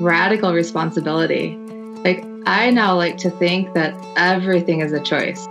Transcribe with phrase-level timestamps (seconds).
[0.00, 1.56] radical responsibility.
[2.04, 5.46] Like, I now like to think that everything is a choice.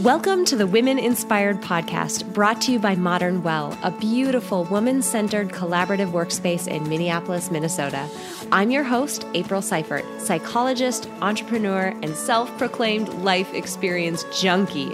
[0.00, 5.02] Welcome to the Women Inspired podcast, brought to you by Modern Well, a beautiful woman
[5.02, 8.08] centered collaborative workspace in Minneapolis, Minnesota.
[8.52, 14.92] I'm your host, April Seifert, psychologist, entrepreneur, and self proclaimed life experience junkie.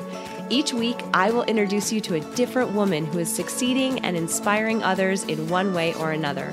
[0.50, 4.82] Each week, I will introduce you to a different woman who is succeeding and inspiring
[4.82, 6.52] others in one way or another.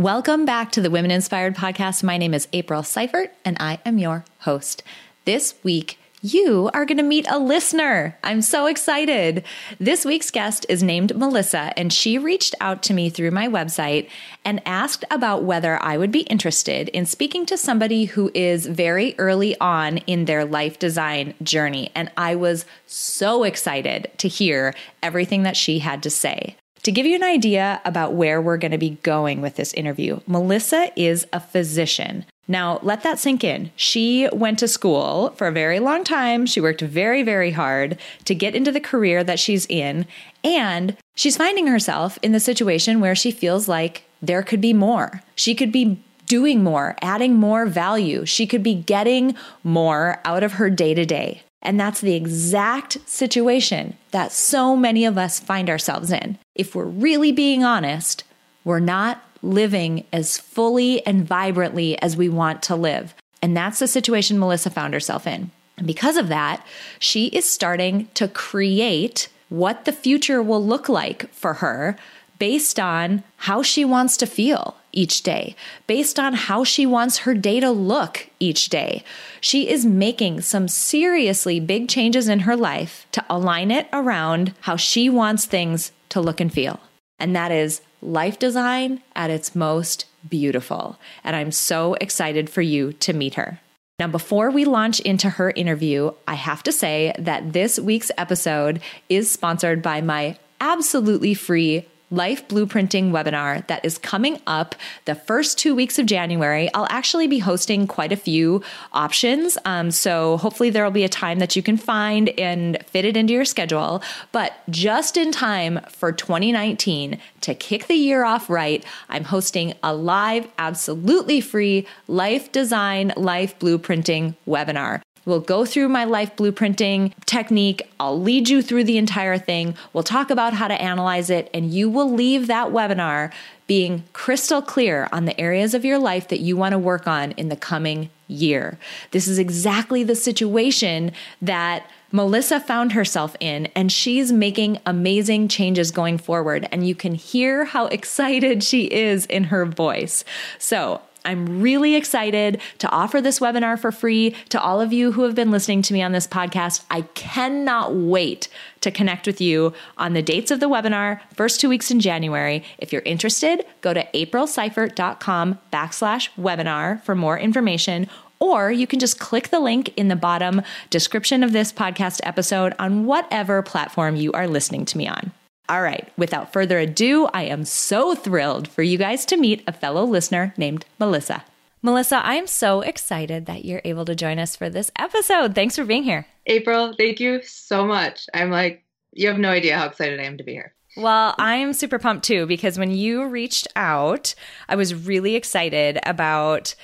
[0.00, 2.02] Welcome back to the Women Inspired Podcast.
[2.02, 4.82] My name is April Seifert, and I am your host.
[5.26, 8.16] This week, you are going to meet a listener.
[8.24, 9.44] I'm so excited.
[9.78, 14.08] This week's guest is named Melissa, and she reached out to me through my website
[14.42, 19.14] and asked about whether I would be interested in speaking to somebody who is very
[19.18, 21.90] early on in their life design journey.
[21.94, 26.56] And I was so excited to hear everything that she had to say.
[26.84, 30.20] To give you an idea about where we're going to be going with this interview,
[30.26, 32.24] Melissa is a physician.
[32.48, 33.70] Now, let that sink in.
[33.76, 36.46] She went to school for a very long time.
[36.46, 40.06] She worked very, very hard to get into the career that she's in.
[40.42, 45.22] And she's finding herself in the situation where she feels like there could be more.
[45.36, 48.24] She could be doing more, adding more value.
[48.24, 51.42] She could be getting more out of her day to day.
[51.62, 56.38] And that's the exact situation that so many of us find ourselves in.
[56.54, 58.24] If we're really being honest,
[58.64, 63.14] we're not living as fully and vibrantly as we want to live.
[63.42, 65.50] And that's the situation Melissa found herself in.
[65.76, 66.64] And because of that,
[66.98, 71.96] she is starting to create what the future will look like for her
[72.38, 75.54] based on how she wants to feel each day,
[75.86, 79.04] based on how she wants her day to look each day.
[79.40, 84.76] She is making some seriously big changes in her life to align it around how
[84.76, 86.80] she wants things to look and feel.
[87.18, 90.98] And that is life design at its most beautiful.
[91.22, 93.60] And I'm so excited for you to meet her.
[93.98, 98.80] Now, before we launch into her interview, I have to say that this week's episode
[99.10, 105.58] is sponsored by my absolutely free life blueprinting webinar that is coming up the first
[105.58, 106.68] two weeks of January.
[106.74, 108.62] I'll actually be hosting quite a few
[108.92, 109.56] options.
[109.64, 113.16] Um, so hopefully there will be a time that you can find and fit it
[113.16, 114.02] into your schedule.
[114.32, 119.94] But just in time for 2019 to kick the year off right, I'm hosting a
[119.94, 125.02] live, absolutely free life design, life blueprinting webinar.
[125.24, 127.82] We'll go through my life blueprinting technique.
[128.00, 129.74] I'll lead you through the entire thing.
[129.92, 133.32] We'll talk about how to analyze it, and you will leave that webinar
[133.66, 137.30] being crystal clear on the areas of your life that you want to work on
[137.32, 138.78] in the coming year.
[139.10, 145.90] This is exactly the situation that Melissa found herself in, and she's making amazing changes
[145.92, 146.68] going forward.
[146.72, 150.24] And you can hear how excited she is in her voice.
[150.58, 155.22] So, I'm really excited to offer this webinar for free to all of you who
[155.22, 156.84] have been listening to me on this podcast.
[156.90, 158.48] I cannot wait
[158.80, 162.64] to connect with you on the dates of the webinar, first two weeks in January.
[162.78, 168.08] If you're interested, go to aprilseifert.com backslash webinar for more information
[168.40, 172.74] or you can just click the link in the bottom description of this podcast episode
[172.78, 175.30] on whatever platform you are listening to me on.
[175.70, 179.72] All right, without further ado, I am so thrilled for you guys to meet a
[179.72, 181.44] fellow listener named Melissa.
[181.80, 185.54] Melissa, I am so excited that you're able to join us for this episode.
[185.54, 186.26] Thanks for being here.
[186.46, 188.28] April, thank you so much.
[188.34, 188.82] I'm like,
[189.12, 190.74] you have no idea how excited I am to be here.
[190.96, 194.34] Well, I'm super pumped too because when you reached out,
[194.68, 196.74] I was really excited about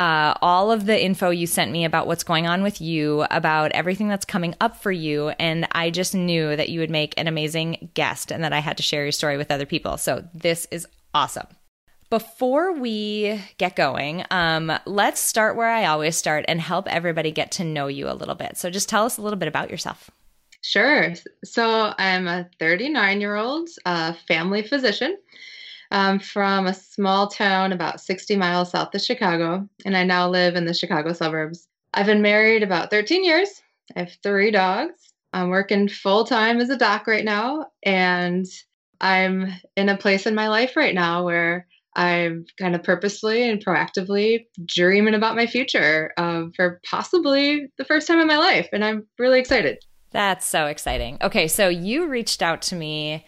[0.00, 3.70] uh, all of the info you sent me about what's going on with you, about
[3.72, 5.28] everything that's coming up for you.
[5.38, 8.78] And I just knew that you would make an amazing guest and that I had
[8.78, 9.98] to share your story with other people.
[9.98, 11.46] So this is awesome.
[12.08, 17.52] Before we get going, um, let's start where I always start and help everybody get
[17.52, 18.56] to know you a little bit.
[18.56, 20.10] So just tell us a little bit about yourself.
[20.62, 21.12] Sure.
[21.44, 25.18] So I'm a 39 year old uh, family physician
[25.90, 30.54] um, from a small town about 60 miles south of Chicago, and I now live
[30.54, 31.68] in the Chicago suburbs.
[31.92, 33.48] I've been married about 13 years.
[33.96, 35.12] I have three dogs.
[35.32, 38.46] I'm working full time as a doc right now, and
[39.00, 41.66] I'm in a place in my life right now where
[41.96, 48.06] I'm kind of purposefully and proactively dreaming about my future uh, for possibly the first
[48.06, 48.68] time in my life.
[48.72, 49.78] And I'm really excited.
[50.12, 51.18] That's so exciting.
[51.22, 53.24] Okay, so you reached out to me.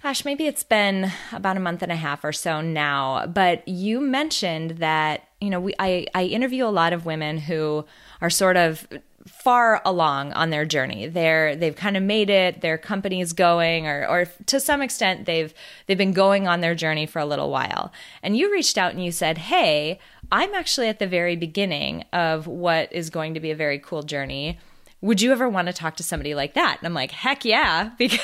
[0.00, 4.00] Gosh, maybe it's been about a month and a half or so now, but you
[4.00, 7.84] mentioned that, you know, we I, I interview a lot of women who
[8.20, 8.86] are sort of
[9.26, 11.08] far along on their journey.
[11.08, 15.52] They're they've kind of made it, their company's going or or to some extent they've
[15.86, 17.92] they've been going on their journey for a little while.
[18.22, 19.98] And you reached out and you said, "Hey,
[20.30, 24.04] I'm actually at the very beginning of what is going to be a very cool
[24.04, 24.60] journey."
[25.00, 26.78] Would you ever want to talk to somebody like that?
[26.80, 28.18] And I'm like, heck yeah, because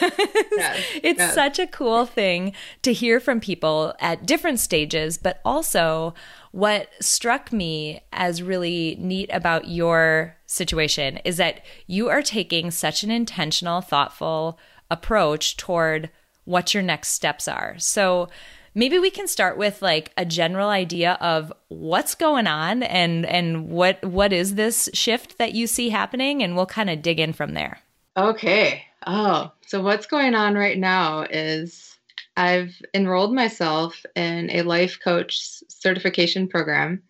[0.56, 1.34] yes, it's yes.
[1.34, 6.14] such a cool thing to hear from people at different stages, but also
[6.50, 13.02] what struck me as really neat about your situation is that you are taking such
[13.02, 14.58] an intentional, thoughtful
[14.90, 16.10] approach toward
[16.44, 17.76] what your next steps are.
[17.78, 18.28] So
[18.74, 23.68] maybe we can start with like a general idea of what's going on and and
[23.68, 27.32] what what is this shift that you see happening and we'll kind of dig in
[27.32, 27.78] from there.
[28.16, 28.84] Okay.
[29.06, 31.96] Oh, so what's going on right now is
[32.36, 35.38] I've enrolled myself in a life coach
[35.68, 37.02] certification program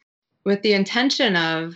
[0.44, 1.74] with the intention of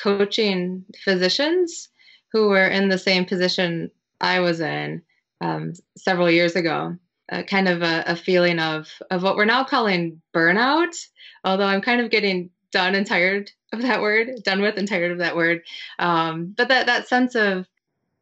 [0.00, 1.88] coaching physicians
[2.32, 3.90] who were in the same position
[4.20, 5.02] I was in
[5.40, 6.96] um, several years ago.
[7.32, 10.94] Uh, kind of a, a, feeling of of what we're now calling burnout,
[11.42, 15.10] although I'm kind of getting done and tired of that word, done with and tired
[15.10, 15.62] of that word.
[15.98, 17.66] Um, but that that sense of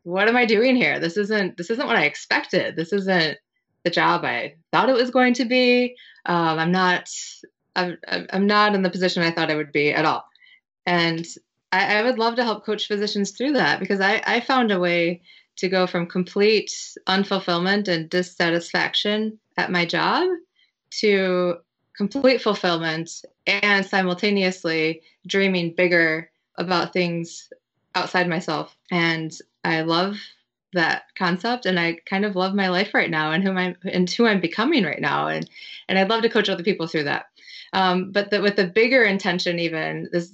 [0.04, 1.00] what am I doing here?
[1.00, 2.76] This isn't this isn't what I expected.
[2.76, 3.38] This isn't
[3.82, 5.96] the job I thought it was going to be.
[6.26, 7.08] Um, I'm not.
[7.74, 10.24] I'm, I'm not in the position I thought I would be at all.
[10.84, 11.26] And
[11.72, 14.78] I, I would love to help coach physicians through that because I, I found a
[14.78, 15.22] way
[15.56, 16.72] to go from complete
[17.06, 20.28] unfulfillment and dissatisfaction at my job
[20.90, 21.56] to
[21.96, 23.10] complete fulfillment
[23.46, 27.50] and simultaneously dreaming bigger about things
[27.94, 28.76] outside myself.
[28.90, 29.32] And
[29.64, 30.16] I love
[30.72, 34.08] that concept and I kind of love my life right now and who I'm and
[34.08, 35.48] who I'm becoming right now and
[35.88, 37.26] and I'd love to coach other people through that.
[37.74, 40.32] Um, but the, with the bigger intention, even this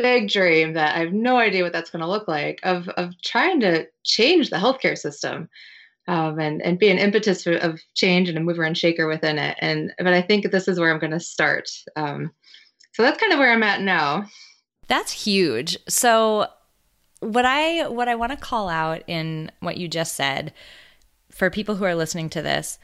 [0.00, 3.12] big dream that I have no idea what that's going to look like of of
[3.22, 5.48] trying to change the healthcare system.
[6.06, 9.38] Um, and and be an impetus for, of change and a mover and shaker within
[9.38, 9.56] it.
[9.60, 11.70] And but I think this is where I'm going to start.
[11.96, 12.30] Um,
[12.92, 14.26] so that's kind of where I'm at now.
[14.86, 15.78] That's huge.
[15.88, 16.48] So
[17.20, 20.52] what I what I want to call out in what you just said
[21.30, 22.78] for people who are listening to this,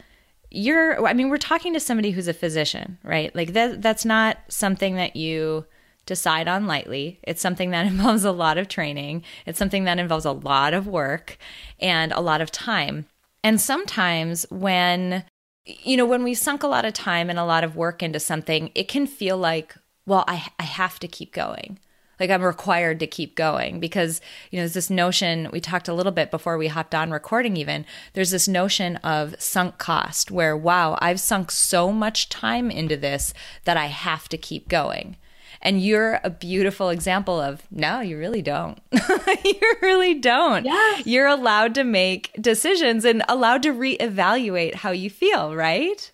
[0.50, 3.34] you're I mean, we're talking to somebody who's a physician, right?
[3.34, 5.66] Like that that's not something that you
[6.10, 7.20] decide on lightly.
[7.22, 9.22] It's something that involves a lot of training.
[9.46, 11.38] It's something that involves a lot of work
[11.78, 13.06] and a lot of time.
[13.42, 15.24] And sometimes when
[15.64, 18.18] you know, when we sunk a lot of time and a lot of work into
[18.18, 21.78] something, it can feel like, well, I I have to keep going
[22.20, 24.20] like I'm required to keep going because,
[24.50, 27.56] you know, there's this notion we talked a little bit before we hopped on recording,
[27.56, 27.86] even.
[28.12, 33.32] There's this notion of sunk cost where, wow, I've sunk so much time into this
[33.64, 35.16] that I have to keep going.
[35.62, 38.80] And you're a beautiful example of no, you really don't.
[39.44, 40.64] you really don't.
[40.64, 41.06] Yes.
[41.06, 46.10] You're allowed to make decisions and allowed to reevaluate how you feel, right?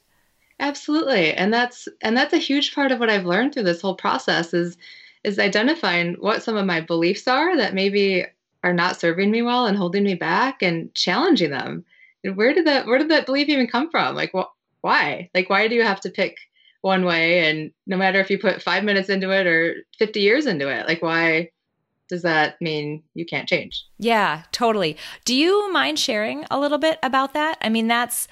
[0.58, 1.32] Absolutely.
[1.32, 4.52] And that's and that's a huge part of what I've learned through this whole process
[4.54, 4.76] is
[5.22, 8.24] is identifying what some of my beliefs are that maybe
[8.64, 11.84] are not serving me well and holding me back and challenging them.
[12.24, 14.16] And where did that where did that belief even come from?
[14.16, 15.30] Like what why?
[15.34, 16.38] Like why do you have to pick
[16.86, 20.46] one way and no matter if you put 5 minutes into it or 50 years
[20.46, 21.50] into it, like why
[22.08, 23.84] does that mean you can't change?
[23.98, 24.96] Yeah, totally.
[25.24, 27.58] Do you mind sharing a little bit about that?
[27.60, 28.28] I mean, that's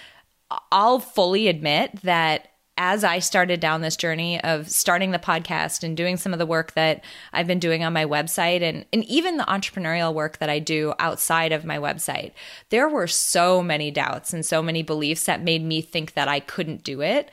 [0.70, 5.96] I'll fully admit that as I started down this journey of starting the podcast and
[5.96, 9.36] doing some of the work that I've been doing on my website and, and even
[9.36, 12.32] the entrepreneurial work that I do outside of my website,
[12.70, 16.40] there were so many doubts and so many beliefs that made me think that I
[16.40, 17.30] couldn't do it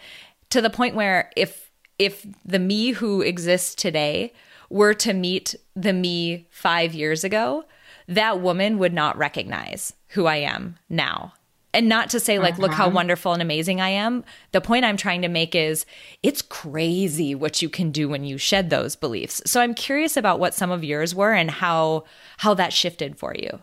[0.52, 4.34] to the point where if if the me who exists today
[4.70, 7.66] were to meet the me 5 years ago,
[8.08, 11.34] that woman would not recognize who I am now
[11.74, 12.64] and not to say like uh-huh.
[12.64, 12.96] look how uh-huh.
[12.96, 15.86] wonderful and amazing i am the point i'm trying to make is
[16.24, 20.40] it's crazy what you can do when you shed those beliefs so i'm curious about
[20.40, 22.04] what some of yours were and how
[22.38, 23.60] how that shifted for you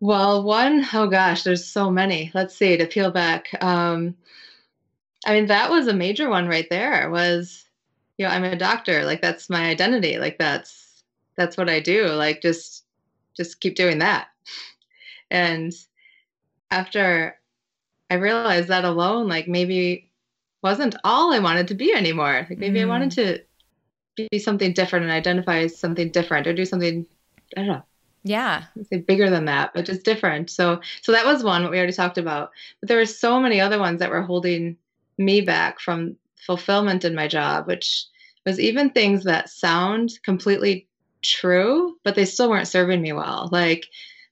[0.00, 4.14] well one oh gosh there's so many let's see to peel back um
[5.26, 7.64] i mean that was a major one right there was
[8.16, 11.02] you know i'm a doctor like that's my identity like that's
[11.36, 12.84] that's what i do like just
[13.36, 14.28] just keep doing that
[15.30, 15.72] and
[16.70, 17.38] after
[18.10, 20.10] I realized that alone, like maybe
[20.62, 22.46] wasn't all I wanted to be anymore.
[22.48, 22.82] Like maybe mm.
[22.82, 23.40] I wanted mm.
[24.16, 27.06] to be something different and identify as something different or do something
[27.56, 27.82] I don't know.
[28.24, 28.64] Yeah.
[29.06, 30.50] Bigger than that, but just different.
[30.50, 32.50] So so that was one what we already talked about.
[32.80, 34.76] But there were so many other ones that were holding
[35.18, 38.04] me back from fulfillment in my job, which
[38.44, 40.86] was even things that sound completely
[41.22, 43.48] true, but they still weren't serving me well.
[43.50, 43.86] Like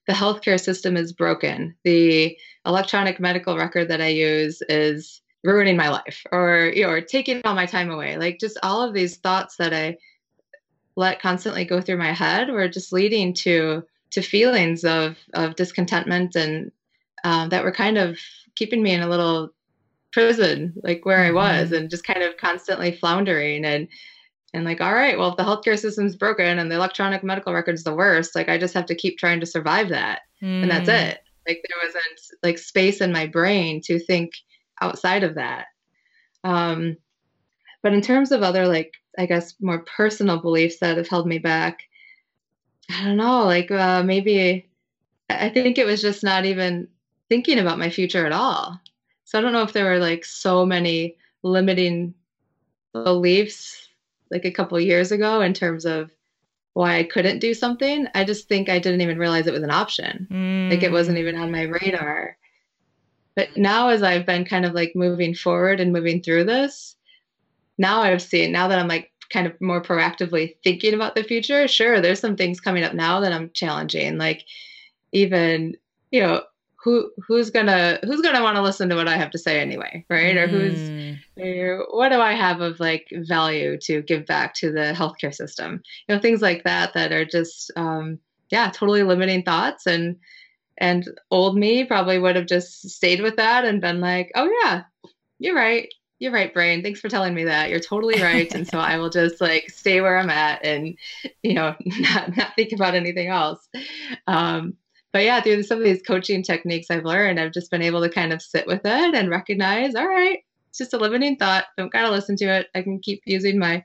[0.07, 1.75] the healthcare system is broken.
[1.85, 2.37] The
[2.67, 7.43] electronic medical record that I use is ruining my life or you know, or taking
[7.45, 8.17] all my time away.
[8.17, 9.99] Like just all of these thoughts that I
[10.97, 16.37] let constantly go through my head were just leading to to feelings of of discontentment
[16.37, 16.71] and
[17.25, 18.19] um, that were kind of
[18.55, 19.53] keeping me in a little
[20.14, 21.37] prison, like where mm-hmm.
[21.37, 23.88] I was, and just kind of constantly floundering and
[24.54, 27.83] and like, all right, well, if the healthcare system's broken and the electronic medical record's
[27.83, 30.62] the worst, like I just have to keep trying to survive that, mm.
[30.62, 31.11] and that's mm.
[31.11, 31.18] it.
[31.47, 34.33] Like there wasn't like space in my brain to think
[34.80, 35.66] outside of that.
[36.44, 36.97] Um,
[37.83, 41.38] but in terms of other like I guess more personal beliefs that have held me
[41.38, 41.80] back,
[42.90, 44.71] I don't know, like uh, maybe
[45.28, 46.88] I think it was just not even
[47.28, 48.80] thinking about my future at all.
[49.25, 52.14] So I don't know if there were like so many limiting
[52.93, 53.88] beliefs
[54.31, 56.11] like a couple years ago in terms of
[56.75, 58.07] why I couldn't do something.
[58.14, 60.26] I just think I didn't even realize it was an option.
[60.31, 60.71] Mm.
[60.71, 62.37] Like it wasn't even on my radar.
[63.37, 66.97] But now as I've been kind of like moving forward and moving through this,
[67.78, 71.66] now I've seen now that I'm like kind of more proactively thinking about the future,
[71.66, 74.19] sure, there's some things coming up now that I'm challenging.
[74.19, 74.45] Like
[75.12, 75.76] even,
[76.11, 76.43] you know,
[76.85, 80.05] who who's gonna who's gonna want to listen to what I have to say anyway,
[80.11, 80.37] right?
[80.37, 81.19] Or who's mm.
[81.91, 85.83] what do I have of like value to give back to the healthcare system?
[86.07, 88.19] You know, things like that that are just um,
[88.50, 90.17] yeah, totally limiting thoughts and
[90.76, 94.83] and old me probably would have just stayed with that and been like, oh yeah,
[95.38, 95.88] you're right
[96.21, 96.83] you're right, brain.
[96.83, 97.69] Thanks for telling me that.
[97.69, 98.53] You're totally right.
[98.55, 100.97] and so I will just like stay where I'm at and,
[101.43, 103.69] you know, not, not think about anything else.
[104.26, 104.75] Um,
[105.14, 108.09] but yeah, through some of these coaching techniques I've learned, I've just been able to
[108.09, 111.66] kind of sit with it and recognize, all right, it's just a limiting thought.
[111.78, 112.66] Don't gotta listen to it.
[112.75, 113.85] I can keep using my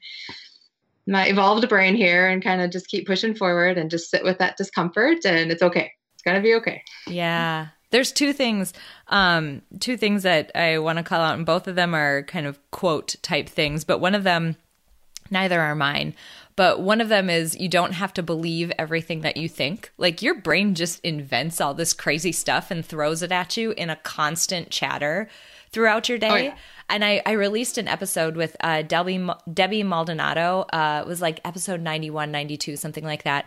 [1.05, 4.39] my evolved brain here and kind of just keep pushing forward and just sit with
[4.39, 5.91] that discomfort and it's okay.
[6.15, 6.81] It's gonna be okay.
[7.05, 7.67] Yeah.
[7.91, 8.73] There's two things,
[9.05, 12.47] um, two things that I want to call out, and both of them are kind
[12.47, 14.55] of quote type things, but one of them,
[15.31, 16.15] neither are mine.
[16.55, 19.91] But one of them is you don't have to believe everything that you think.
[19.97, 23.89] Like your brain just invents all this crazy stuff and throws it at you in
[23.89, 25.29] a constant chatter
[25.71, 26.29] throughout your day.
[26.29, 26.55] Oh, yeah.
[26.89, 30.65] And I, I released an episode with uh, Debbie, Debbie Maldonado.
[30.73, 33.45] Uh, it was like episode 91, 92, something like that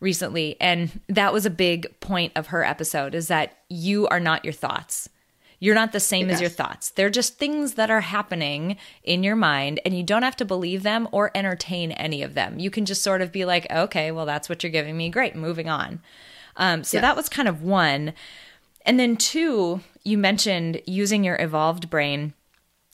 [0.00, 0.56] recently.
[0.60, 4.54] And that was a big point of her episode is that you are not your
[4.54, 5.08] thoughts.
[5.64, 6.34] You're not the same yes.
[6.34, 6.90] as your thoughts.
[6.90, 10.82] They're just things that are happening in your mind, and you don't have to believe
[10.82, 12.58] them or entertain any of them.
[12.58, 15.08] You can just sort of be like, okay, well, that's what you're giving me.
[15.08, 16.02] Great, moving on.
[16.56, 17.02] Um, so yes.
[17.02, 18.12] that was kind of one.
[18.84, 22.34] And then two, you mentioned using your evolved brain.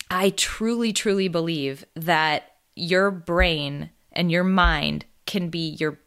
[0.09, 5.99] I truly, truly believe that your brain and your mind can be your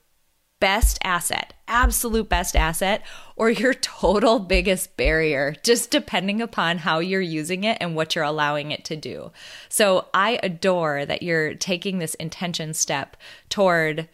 [0.63, 3.03] best asset, absolute best asset,
[3.35, 8.23] or your total biggest barrier, just depending upon how you're using it and what you're
[8.23, 9.29] allowing it to do.
[9.67, 13.17] So I adore that you're taking this intention step
[13.49, 14.07] toward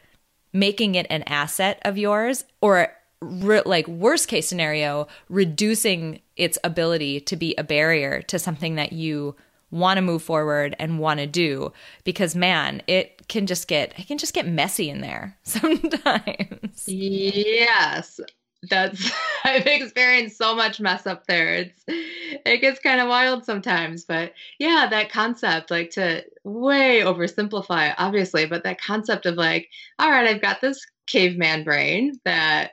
[0.51, 2.91] making it an asset of yours or
[3.21, 8.91] re- like worst case scenario reducing its ability to be a barrier to something that
[8.91, 9.35] you
[9.69, 11.71] want to move forward and want to do
[12.03, 18.19] because man it can just get it can just get messy in there sometimes yes
[18.69, 19.11] that's
[19.45, 24.33] i've experienced so much mess up there it's it gets kind of wild sometimes but
[24.59, 30.27] yeah that concept like to way oversimplify obviously but that concept of like all right
[30.27, 32.71] i've got this caveman brain that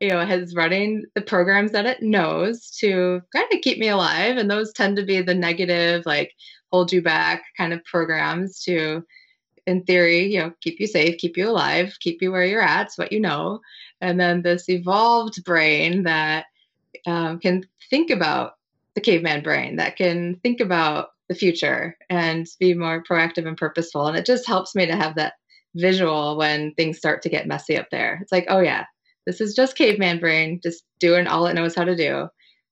[0.00, 4.36] you know, has running the programs that it knows to kind of keep me alive.
[4.36, 6.32] And those tend to be the negative, like
[6.70, 9.04] hold you back kind of programs to,
[9.68, 12.86] in theory, you know, keep you safe, keep you alive, keep you where you're at,
[12.86, 13.60] it's what you know.
[14.00, 16.46] And then this evolved brain that
[17.06, 18.54] um, can think about
[18.94, 24.06] the caveman brain, that can think about the future and be more proactive and purposeful.
[24.06, 25.34] And it just helps me to have that
[25.74, 28.18] visual when things start to get messy up there.
[28.22, 28.86] It's like, oh yeah,
[29.26, 32.28] this is just caveman brain, just doing all it knows how to do,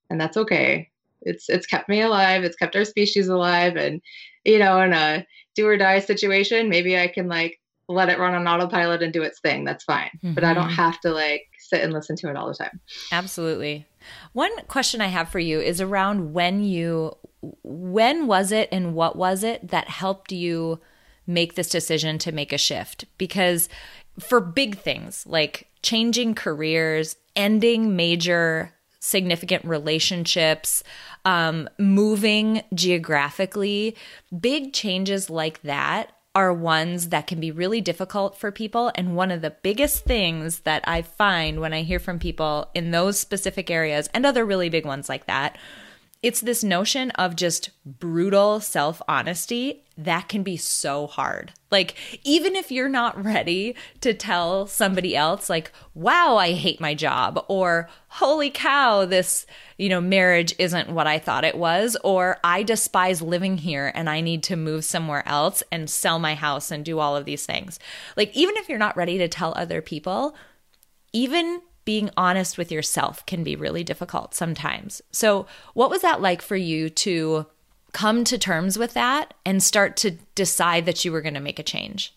[0.09, 0.89] and that's okay.
[1.21, 2.45] It's it's kept me alive.
[2.45, 4.01] It's kept our species alive, and
[4.47, 8.35] you know, in a do or die situation, maybe I can like let it run
[8.35, 9.65] on autopilot and do its thing.
[9.65, 10.35] That's fine, mm-hmm.
[10.35, 10.75] but I don't mm-hmm.
[10.75, 12.81] have to like sit and listen to it all the time.
[13.11, 13.87] Absolutely.
[14.33, 17.17] One question I have for you is around when you
[17.63, 20.81] when was it and what was it that helped you
[21.27, 23.05] make this decision to make a shift?
[23.19, 23.69] Because
[24.19, 28.73] for big things like changing careers, ending major
[29.07, 30.83] significant relationships,
[31.25, 33.97] um, moving geographically,
[34.39, 38.93] big changes like that are ones that can be really difficult for people.
[38.95, 42.91] And one of the biggest things that I find when I hear from people in
[42.91, 45.57] those specific areas and other really big ones like that
[46.23, 51.53] it's this notion of just brutal self honesty that can be so hard.
[51.71, 56.95] Like, even if you're not ready to tell somebody else, like, wow, I hate my
[56.95, 59.47] job, or holy cow, this,
[59.79, 64.11] you know, marriage isn't what I thought it was, or I despise living here and
[64.11, 67.47] I need to move somewhere else and sell my house and do all of these
[67.47, 67.79] things.
[68.17, 70.37] Like, even if you're not ready to tell other people,
[71.13, 75.01] even being honest with yourself can be really difficult sometimes.
[75.11, 77.47] So, what was that like for you to
[77.93, 81.59] come to terms with that and start to decide that you were going to make
[81.59, 82.15] a change?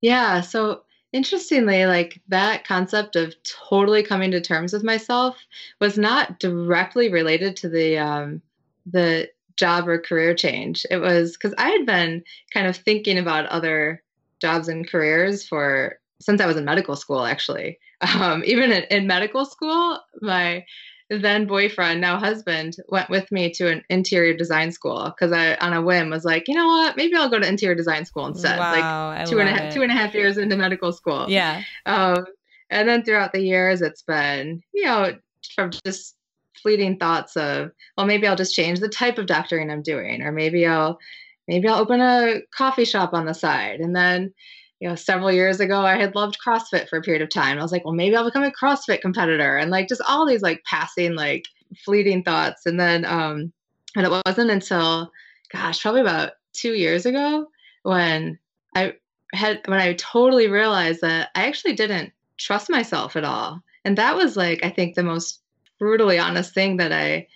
[0.00, 0.40] Yeah.
[0.40, 5.36] So, interestingly, like that concept of totally coming to terms with myself
[5.80, 8.42] was not directly related to the, um,
[8.84, 10.84] the job or career change.
[10.90, 14.02] It was because I had been kind of thinking about other
[14.40, 17.78] jobs and careers for since I was in medical school, actually.
[18.02, 20.66] Um, even in, in, medical school, my
[21.08, 25.72] then boyfriend, now husband, went with me to an interior design school because I, on
[25.72, 28.58] a whim, was like, you know what, maybe I'll go to interior design school instead.
[28.58, 31.26] Wow, like two and a half years into medical school.
[31.28, 31.62] Yeah.
[31.84, 32.26] Um,
[32.70, 35.16] and then throughout the years, it's been, you know,
[35.54, 36.16] from just
[36.60, 40.32] fleeting thoughts of, well, maybe I'll just change the type of doctoring I'm doing, or
[40.32, 40.98] maybe I'll,
[41.46, 44.34] maybe I'll open a coffee shop on the side, and then
[44.80, 47.58] you know, several years ago, I had loved CrossFit for a period of time.
[47.58, 50.42] I was like, well, maybe I'll become a CrossFit competitor, and like just all these
[50.42, 51.46] like passing, like
[51.84, 52.66] fleeting thoughts.
[52.66, 53.52] And then, um,
[53.96, 55.10] and it wasn't until,
[55.50, 57.46] gosh, probably about two years ago
[57.84, 58.38] when
[58.74, 58.94] I
[59.32, 64.16] had when I totally realized that I actually didn't trust myself at all, and that
[64.16, 65.40] was like I think the most
[65.78, 67.28] brutally honest thing that I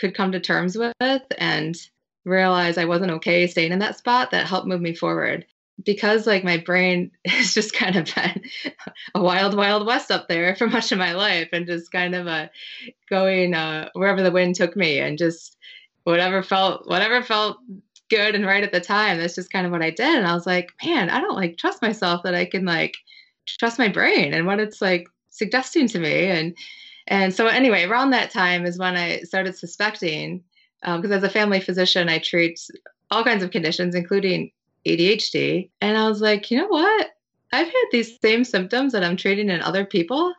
[0.00, 1.76] could come to terms with, and
[2.24, 5.44] realize I wasn't okay staying in that spot that helped move me forward
[5.84, 8.42] because like my brain has just kind of been
[9.14, 12.26] a wild wild west up there for much of my life and just kind of
[12.26, 12.48] uh,
[13.08, 15.56] going uh, wherever the wind took me and just
[16.04, 17.58] whatever felt whatever felt
[18.08, 20.16] good and right at the time that's just kind of what i did.
[20.16, 22.96] And i was like man i don't like trust myself that i can like
[23.46, 26.26] trust my brain and what it's like suggesting to me.
[26.26, 26.56] And
[27.06, 30.42] and so anyway around that time is when i started suspecting
[30.82, 32.58] because um, as a family physician i treat
[33.10, 34.50] all kinds of conditions including
[34.86, 35.70] ADHD.
[35.80, 37.10] And I was like, you know what?
[37.52, 40.32] I've had these same symptoms that I'm treating in other people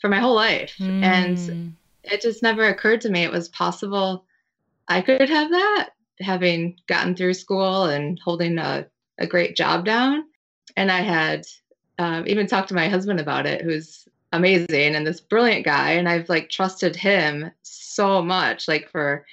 [0.00, 0.74] for my whole life.
[0.78, 1.02] Mm.
[1.02, 1.68] And hmm.
[2.04, 4.24] it just never occurred to me it was possible
[4.90, 8.86] I could have that, having gotten through school and holding a,
[9.18, 10.24] a great job down.
[10.76, 11.46] And I had
[11.98, 15.92] um, even talked to my husband about it, who's amazing and this brilliant guy.
[15.92, 19.24] And I've like trusted him so much, like for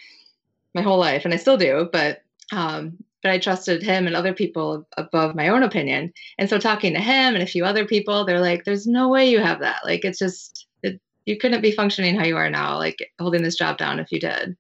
[0.76, 1.26] my whole life.
[1.26, 1.90] And I still do.
[1.92, 6.14] But um, but I trusted him and other people above my own opinion.
[6.38, 9.30] And so talking to him and a few other people, they're like, "There's no way
[9.30, 9.82] you have that.
[9.84, 13.58] Like, it's just it, you couldn't be functioning how you are now, like holding this
[13.58, 14.56] job down if you did."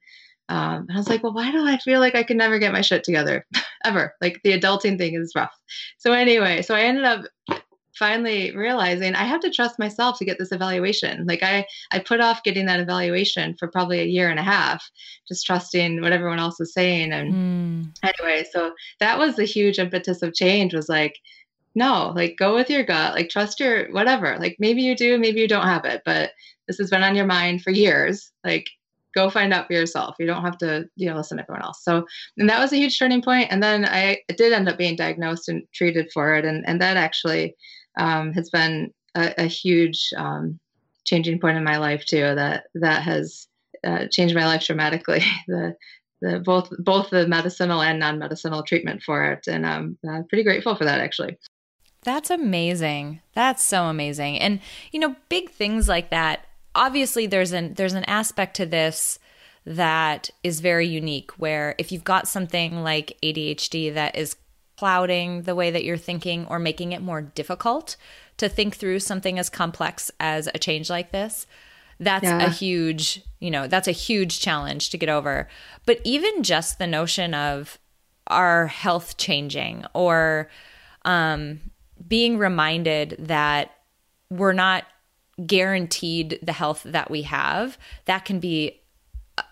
[0.49, 2.73] Um, and I was like, "Well, why do I feel like I can never get
[2.73, 3.45] my shit together
[3.85, 4.13] ever?
[4.19, 5.57] Like the adulting thing is rough."
[5.97, 7.23] So anyway, so I ended up
[7.97, 11.25] finally realizing I have to trust myself to get this evaluation.
[11.25, 14.89] Like I, I put off getting that evaluation for probably a year and a half,
[15.27, 17.11] just trusting what everyone else is saying.
[17.11, 17.99] And mm.
[18.03, 21.17] anyway, so that was the huge impetus of change was like,
[21.75, 24.37] no, like go with your gut, like trust your whatever.
[24.39, 26.31] Like maybe you do, maybe you don't have it, but
[26.67, 28.31] this has been on your mind for years.
[28.43, 28.69] Like
[29.17, 30.15] go find out for yourself.
[30.19, 31.83] You don't have to, you know, listen to everyone else.
[31.83, 32.05] So,
[32.37, 33.47] and that was a huge turning point.
[33.51, 36.45] And then I did end up being diagnosed and treated for it.
[36.45, 37.55] And, and that actually
[37.97, 40.59] um, has been a, a huge um,
[41.05, 42.35] changing point in my life too.
[42.35, 43.47] That that has
[43.83, 45.23] uh, changed my life dramatically.
[45.47, 45.75] the
[46.21, 50.75] the both both the medicinal and non-medicinal treatment for it, and I'm uh, pretty grateful
[50.75, 51.37] for that actually.
[52.03, 53.21] That's amazing.
[53.33, 54.39] That's so amazing.
[54.39, 56.45] And you know, big things like that.
[56.75, 59.19] Obviously, there's an there's an aspect to this
[59.65, 61.31] that is very unique.
[61.31, 64.37] Where if you've got something like ADHD that is
[64.77, 67.95] clouding the way that you're thinking or making it more difficult
[68.37, 71.47] to think through something as complex as a change like this
[71.99, 72.45] that's yeah.
[72.45, 75.47] a huge you know that's a huge challenge to get over
[75.85, 77.79] but even just the notion of
[78.27, 80.49] our health changing or
[81.05, 81.59] um,
[82.07, 83.71] being reminded that
[84.29, 84.85] we're not
[85.45, 88.79] guaranteed the health that we have that can be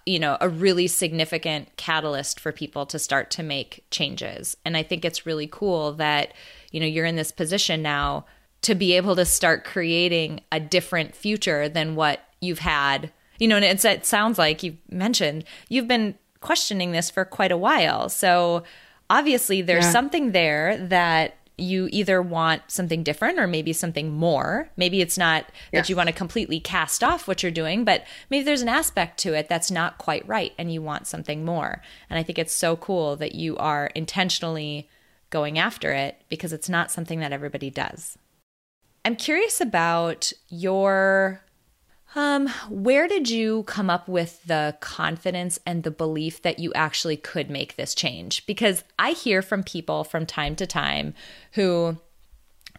[0.06, 4.58] you know, a really significant catalyst for people to start to make changes.
[4.65, 6.34] And I think it's really cool that,
[6.71, 8.26] you know, you're in this position now
[8.62, 13.12] to be able to start creating a different future than what you've had.
[13.39, 17.52] You know, and it's, it sounds like you've mentioned you've been questioning this for quite
[17.52, 18.10] a while.
[18.10, 18.63] So
[19.10, 19.91] obviously there's yeah.
[19.91, 24.69] something there that you either want something different or maybe something more.
[24.75, 28.43] Maybe it's not that you want to completely cast off what you're doing, but maybe
[28.43, 31.81] there's an aspect to it that's not quite right and you want something more.
[32.09, 34.89] And I think it's so cool that you are intentionally
[35.29, 38.17] going after it because it's not something that everybody does.
[39.05, 41.44] I'm curious about your
[42.15, 47.17] um, where did you come up with the confidence and the belief that you actually
[47.17, 48.45] could make this change?
[48.47, 51.13] Because I hear from people from time to time
[51.54, 51.97] who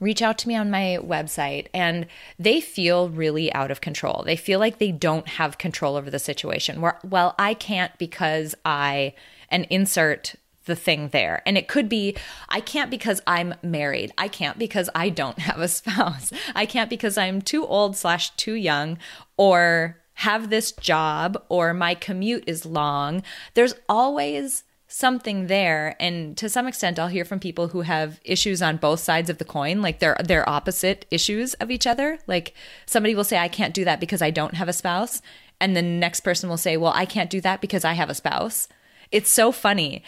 [0.01, 2.07] reach out to me on my website and
[2.39, 4.23] they feel really out of control.
[4.25, 6.81] They feel like they don't have control over the situation.
[6.81, 9.15] Where, well, I can't because I
[9.51, 10.35] and insert
[10.67, 11.43] the thing there.
[11.47, 12.17] And it could be
[12.49, 14.13] I can't because I'm married.
[14.19, 16.33] I can't because I don't have a spouse.
[16.55, 18.99] I can't because I'm too old slash too young
[19.37, 23.23] or have this job or my commute is long.
[23.55, 28.63] There's always something there and to some extent I'll hear from people who have issues
[28.63, 32.55] on both sides of the coin like they're they're opposite issues of each other like
[32.87, 35.21] somebody will say I can't do that because I don't have a spouse
[35.61, 38.15] and the next person will say well I can't do that because I have a
[38.15, 38.69] spouse
[39.11, 40.05] it's so funny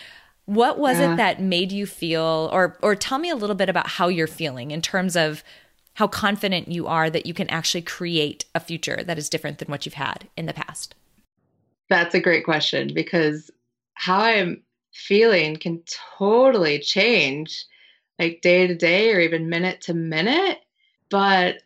[0.49, 1.13] what was yeah.
[1.13, 4.27] it that made you feel or or tell me a little bit about how you're
[4.27, 5.45] feeling in terms of
[5.93, 9.69] how confident you are that you can actually create a future that is different than
[9.69, 10.95] what you've had in the past?
[11.91, 13.51] That's a great question because
[13.93, 14.63] how I'm
[14.95, 15.83] feeling can
[16.17, 17.67] totally change
[18.19, 20.61] like day to day or even minute to minute,
[21.11, 21.57] but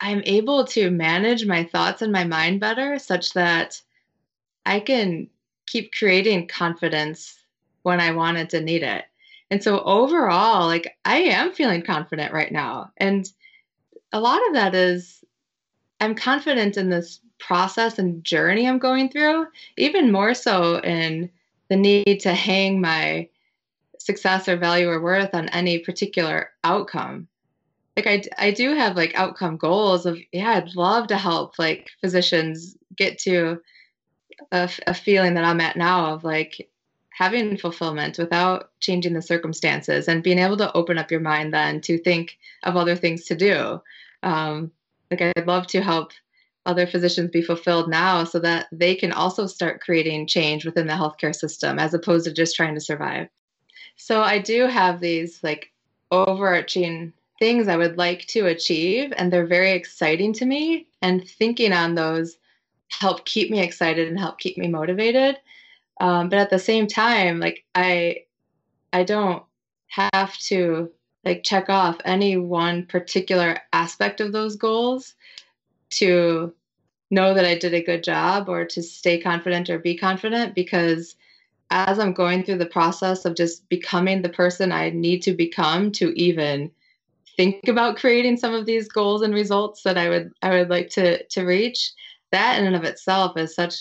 [0.00, 3.80] I'm able to manage my thoughts and my mind better such that
[4.66, 5.28] I can
[5.66, 7.37] keep creating confidence
[7.88, 9.06] when I wanted to need it.
[9.50, 12.92] And so overall, like I am feeling confident right now.
[12.98, 13.26] And
[14.12, 15.24] a lot of that is
[15.98, 19.46] I'm confident in this process and journey I'm going through,
[19.78, 21.30] even more so in
[21.70, 23.26] the need to hang my
[23.98, 27.26] success or value or worth on any particular outcome.
[27.96, 31.88] Like I, I do have like outcome goals of yeah I'd love to help like
[32.02, 33.62] physicians get to
[34.52, 36.68] a, a feeling that I'm at now of like
[37.18, 41.80] having fulfillment without changing the circumstances and being able to open up your mind then
[41.80, 43.82] to think of other things to do.
[44.22, 44.70] Um,
[45.10, 46.12] like I'd love to help
[46.64, 50.92] other physicians be fulfilled now so that they can also start creating change within the
[50.92, 53.28] healthcare system as opposed to just trying to survive.
[53.96, 55.72] So I do have these like
[56.12, 61.72] overarching things I would like to achieve and they're very exciting to me and thinking
[61.72, 62.36] on those
[62.90, 65.36] help keep me excited and help keep me motivated
[66.00, 68.24] um, but at the same time, like I,
[68.92, 69.42] I don't
[69.88, 70.90] have to
[71.24, 75.14] like check off any one particular aspect of those goals
[75.90, 76.54] to
[77.10, 81.16] know that I did a good job or to stay confident or be confident because
[81.70, 85.92] as I'm going through the process of just becoming the person I need to become
[85.92, 86.70] to even
[87.36, 90.90] think about creating some of these goals and results that I would I would like
[90.90, 91.92] to to reach
[92.32, 93.74] that in and of itself is such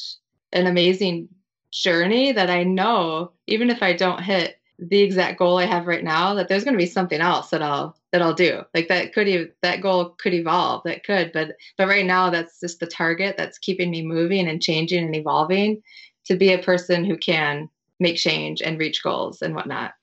[0.53, 1.27] an amazing
[1.71, 6.03] journey that I know even if I don't hit the exact goal I have right
[6.03, 8.61] now, that there's going to be something else that I'll that I'll do.
[8.73, 10.83] Like that could that goal could evolve.
[10.85, 14.61] That could, but but right now that's just the target that's keeping me moving and
[14.61, 15.81] changing and evolving
[16.25, 19.93] to be a person who can make change and reach goals and whatnot.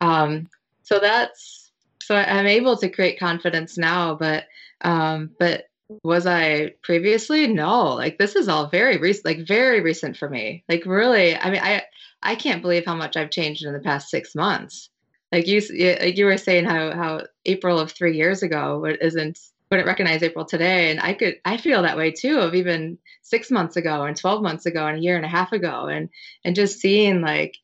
[0.00, 0.48] Um,
[0.82, 4.44] so that's so I'm able to create confidence now, but
[4.82, 5.64] um, but
[6.02, 7.46] was I previously?
[7.46, 10.64] No, like this is all very recent, like very recent for me.
[10.68, 11.82] Like really, I mean, I
[12.22, 14.88] I can't believe how much I've changed in the past six months.
[15.30, 15.60] Like you,
[16.00, 19.38] like you were saying how how April of three years ago isn't
[19.70, 23.50] wouldn't recognize April today, and I could I feel that way too of even six
[23.50, 26.08] months ago and twelve months ago and a year and a half ago, and
[26.44, 27.56] and just seeing like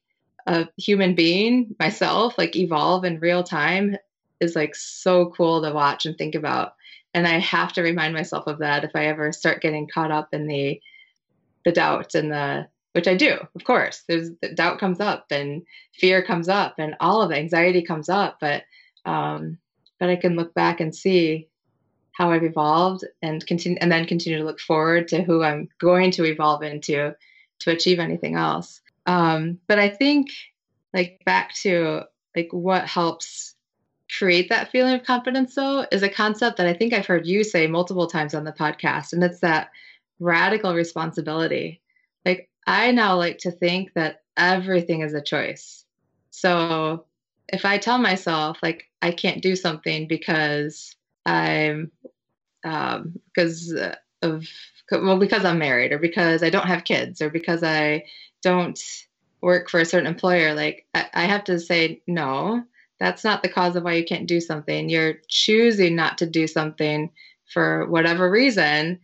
[0.47, 3.97] a human being myself like evolve in real time
[4.41, 6.75] is like so cool to watch and think about
[7.15, 10.29] and I have to remind myself of that if I ever start getting caught up
[10.33, 10.81] in the
[11.65, 14.03] the doubt and the which I do, of course.
[14.09, 15.63] There's the doubt comes up and
[15.95, 18.65] fear comes up and all of the anxiety comes up, but
[19.05, 19.59] um,
[19.99, 21.49] but I can look back and see
[22.13, 26.11] how I've evolved and continue and then continue to look forward to who I'm going
[26.13, 27.15] to evolve into
[27.61, 28.81] to achieve anything else.
[29.07, 30.29] Um, but I think
[30.93, 32.03] like back to
[32.37, 33.55] like what helps
[34.19, 37.45] create that feeling of confidence though is a concept that I think I've heard you
[37.45, 39.71] say multiple times on the podcast and it's that
[40.19, 41.81] radical responsibility.
[42.25, 45.85] Like I now like to think that everything is a choice.
[46.31, 47.07] So
[47.49, 50.95] if I tell myself like I can't do something because
[51.27, 51.91] I'm
[52.65, 53.75] um, because
[54.23, 54.47] of
[54.91, 58.05] well because I'm married or because I don't have kids or because I
[58.43, 58.81] don't
[59.41, 62.65] work for a certain employer, like I, I have to say no.
[63.01, 64.89] That's not the cause of why you can't do something.
[64.89, 67.11] You're choosing not to do something
[67.47, 69.01] for whatever reason,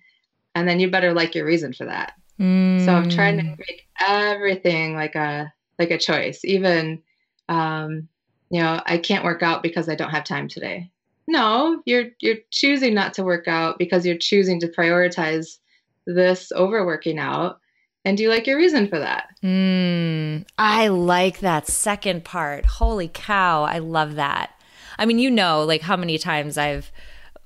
[0.55, 2.13] and then you better like your reason for that.
[2.39, 2.85] Mm.
[2.85, 3.59] So I'm trying to mm.
[3.59, 6.45] make everything like a like a choice.
[6.45, 7.03] Even
[7.49, 8.09] um,
[8.51, 10.91] you know, I can't work out because I don't have time today.
[11.27, 15.59] No, you're you're choosing not to work out because you're choosing to prioritize
[16.07, 17.61] this over working out.
[18.07, 19.31] And do you like your reason for that?
[19.43, 22.65] Mm, I like that second part.
[22.65, 24.53] Holy cow, I love that.
[24.97, 26.93] I mean, you know, like how many times I've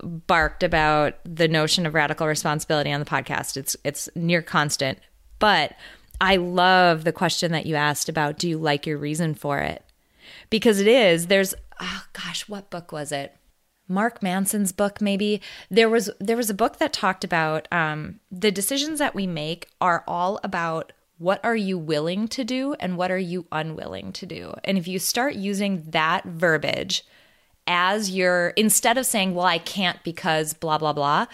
[0.02, 3.56] barked about the notion of radical responsibility on the podcast.
[3.56, 4.98] It's it's near constant.
[5.38, 5.72] But
[6.20, 9.82] I love the question that you asked about do you like your reason for it?
[10.50, 13.34] Because it is, there's oh gosh, what book was it?
[13.90, 18.50] Mark Manson's book maybe there was there was a book that talked about um, the
[18.50, 23.10] decisions that we make are all about what are you willing to do and what
[23.10, 27.04] are you unwilling to do and if you start using that verbiage
[27.70, 31.26] as you're instead of saying, well, I can't because blah, blah, blah,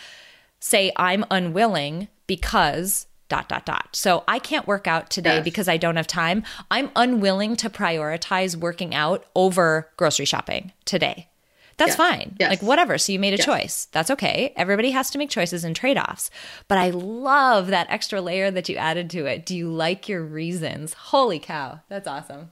[0.60, 3.88] say, I'm unwilling because dot, dot, dot.
[3.96, 5.44] So I can't work out today yes.
[5.44, 6.44] because I don't have time.
[6.70, 11.28] I'm unwilling to prioritize working out over grocery shopping today.
[11.76, 11.96] That's yes.
[11.96, 12.36] fine.
[12.40, 12.50] Yes.
[12.50, 12.96] Like, whatever.
[12.96, 13.86] So you made a choice.
[13.92, 14.52] That's okay.
[14.56, 16.30] Everybody has to make choices and trade offs.
[16.68, 19.44] But I love that extra layer that you added to it.
[19.44, 20.94] Do you like your reasons?
[20.94, 21.80] Holy cow.
[21.88, 22.50] That's awesome.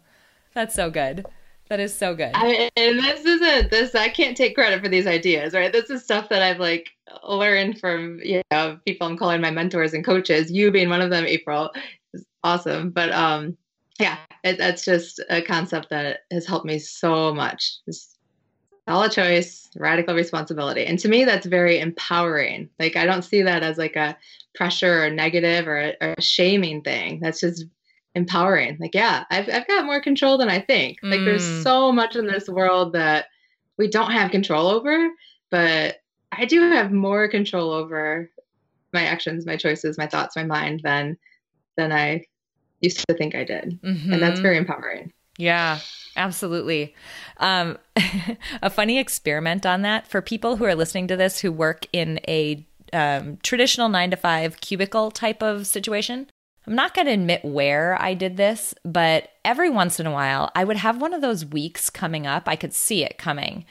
[0.52, 1.24] That's so good.
[1.68, 2.32] That is so good.
[2.34, 3.94] I, and this isn't this.
[3.94, 5.72] I can't take credit for these ideas, right?
[5.72, 6.90] This is stuff that I've like
[7.26, 10.52] learned from you know people I'm calling my mentors and coaches.
[10.52, 11.70] You being one of them, April,
[12.12, 12.90] is awesome.
[12.90, 13.56] But um,
[13.98, 17.78] yeah, it, that's just a concept that has helped me so much.
[17.87, 18.13] It's
[18.87, 22.68] all a choice, radical responsibility, and to me, that's very empowering.
[22.79, 24.16] Like I don't see that as like a
[24.55, 27.20] pressure or negative or a, or a shaming thing.
[27.20, 27.64] That's just
[28.14, 28.77] empowering.
[28.81, 30.99] Like, yeah, I've, I've got more control than I think.
[31.03, 31.25] Like, mm.
[31.25, 33.27] there's so much in this world that
[33.77, 35.11] we don't have control over,
[35.51, 35.97] but
[36.31, 38.31] I do have more control over
[38.92, 41.18] my actions, my choices, my thoughts, my mind than
[41.77, 42.25] than I
[42.81, 43.81] used to think I did.
[43.83, 44.12] Mm-hmm.
[44.12, 45.12] And that's very empowering.
[45.37, 45.81] Yeah,
[46.16, 46.94] absolutely.
[47.38, 47.79] Um,
[48.62, 52.20] a funny experiment on that for people who are listening to this who work in
[52.29, 56.29] a um, traditional nine to five cubicle type of situation.
[56.66, 60.50] I'm not going to admit where I did this, but every once in a while,
[60.55, 62.48] I would have one of those weeks coming up.
[62.48, 63.66] I could see it coming.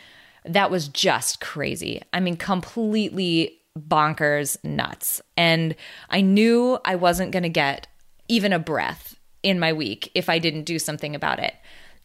[0.45, 2.03] That was just crazy.
[2.11, 5.21] I mean, completely bonkers nuts.
[5.35, 5.75] And
[6.09, 7.87] I knew I wasn't going to get
[8.27, 11.55] even a breath in my week if I didn't do something about it.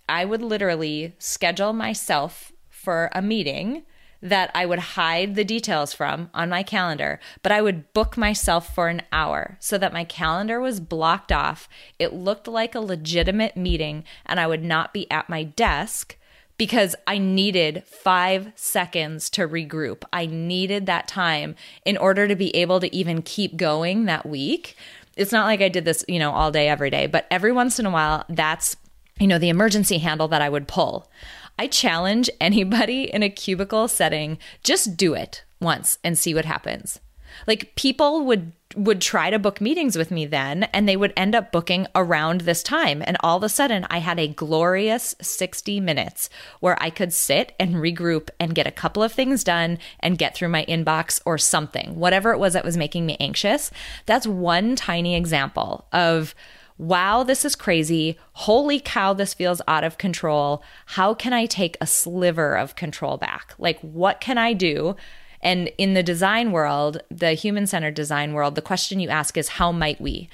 [0.08, 3.82] I would literally schedule myself for a meeting
[4.20, 8.74] that I would hide the details from on my calendar, but I would book myself
[8.74, 11.68] for an hour so that my calendar was blocked off.
[11.98, 16.16] It looked like a legitimate meeting, and I would not be at my desk
[16.56, 20.02] because I needed five seconds to regroup.
[20.12, 24.76] I needed that time in order to be able to even keep going that week.
[25.16, 27.78] It's not like I did this, you know, all day, every day, but every once
[27.78, 28.76] in a while, that's,
[29.18, 31.10] you know, the emergency handle that I would pull.
[31.58, 37.00] I challenge anybody in a cubicle setting, just do it once and see what happens.
[37.46, 41.34] Like people would would try to book meetings with me then and they would end
[41.34, 45.80] up booking around this time and all of a sudden I had a glorious 60
[45.80, 46.28] minutes
[46.60, 50.34] where I could sit and regroup and get a couple of things done and get
[50.34, 53.70] through my inbox or something whatever it was that was making me anxious
[54.04, 56.34] that's one tiny example of
[56.78, 58.16] wow, this is crazy.
[58.34, 60.62] Holy cow, this feels out of control.
[60.86, 63.54] How can I take a sliver of control back?
[63.58, 64.96] Like, what can I do?
[65.40, 69.48] And in the design world, the human centered design world, the question you ask is,
[69.48, 70.28] how might we?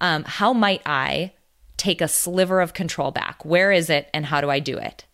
[0.00, 1.32] Um, how might I
[1.76, 3.44] take a sliver of control back?
[3.44, 5.04] Where is it and how do I do it?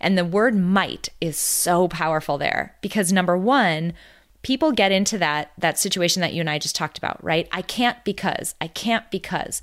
[0.00, 3.92] And the word might is so powerful there because number one,
[4.42, 7.48] people get into that that situation that you and I just talked about, right?
[7.52, 9.62] I can't because, I can't because.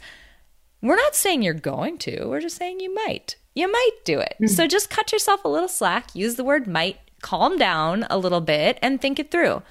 [0.82, 3.36] We're not saying you're going to, we're just saying you might.
[3.56, 4.36] You might do it.
[4.36, 4.48] Mm-hmm.
[4.48, 8.42] So just cut yourself a little slack, use the word might, calm down a little
[8.42, 9.64] bit, and think it through.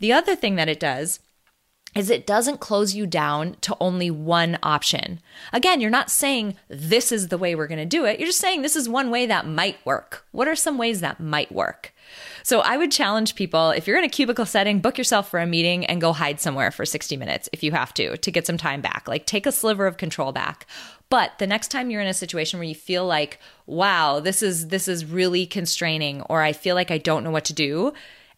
[0.00, 1.20] The other thing that it does
[1.94, 5.20] is it doesn't close you down to only one option.
[5.52, 8.18] Again, you're not saying this is the way we're going to do it.
[8.18, 10.26] You're just saying this is one way that might work.
[10.32, 11.94] What are some ways that might work?
[12.44, 15.46] So I would challenge people if you're in a cubicle setting, book yourself for a
[15.46, 18.56] meeting and go hide somewhere for 60 minutes if you have to to get some
[18.56, 19.06] time back.
[19.06, 20.66] Like take a sliver of control back.
[21.08, 24.68] But the next time you're in a situation where you feel like, wow, this is
[24.68, 27.92] this is really constraining or I feel like I don't know what to do,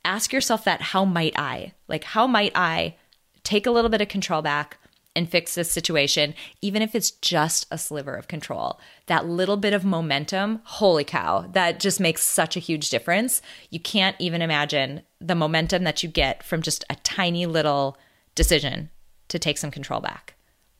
[0.04, 1.72] ask yourself that how might I?
[1.88, 2.96] Like how might I
[3.42, 4.78] take a little bit of control back
[5.16, 8.80] and fix this situation, even if it's just a sliver of control.
[9.06, 13.40] That little bit of momentum, holy cow, that just makes such a huge difference.
[13.70, 17.96] You can't even imagine the momentum that you get from just a tiny little
[18.34, 18.90] decision
[19.28, 20.34] to take some control back.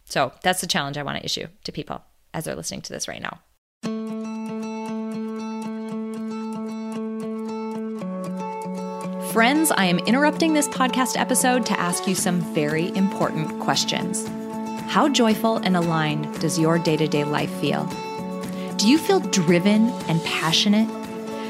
[0.05, 3.09] So that's the challenge I want to issue to people as they're listening to this
[3.09, 3.41] right now.
[9.35, 14.29] Friends, I am interrupting this podcast episode to ask you some very important questions.
[14.87, 17.87] How joyful and aligned does your day to day life feel?
[18.77, 20.87] Do you feel driven and passionate?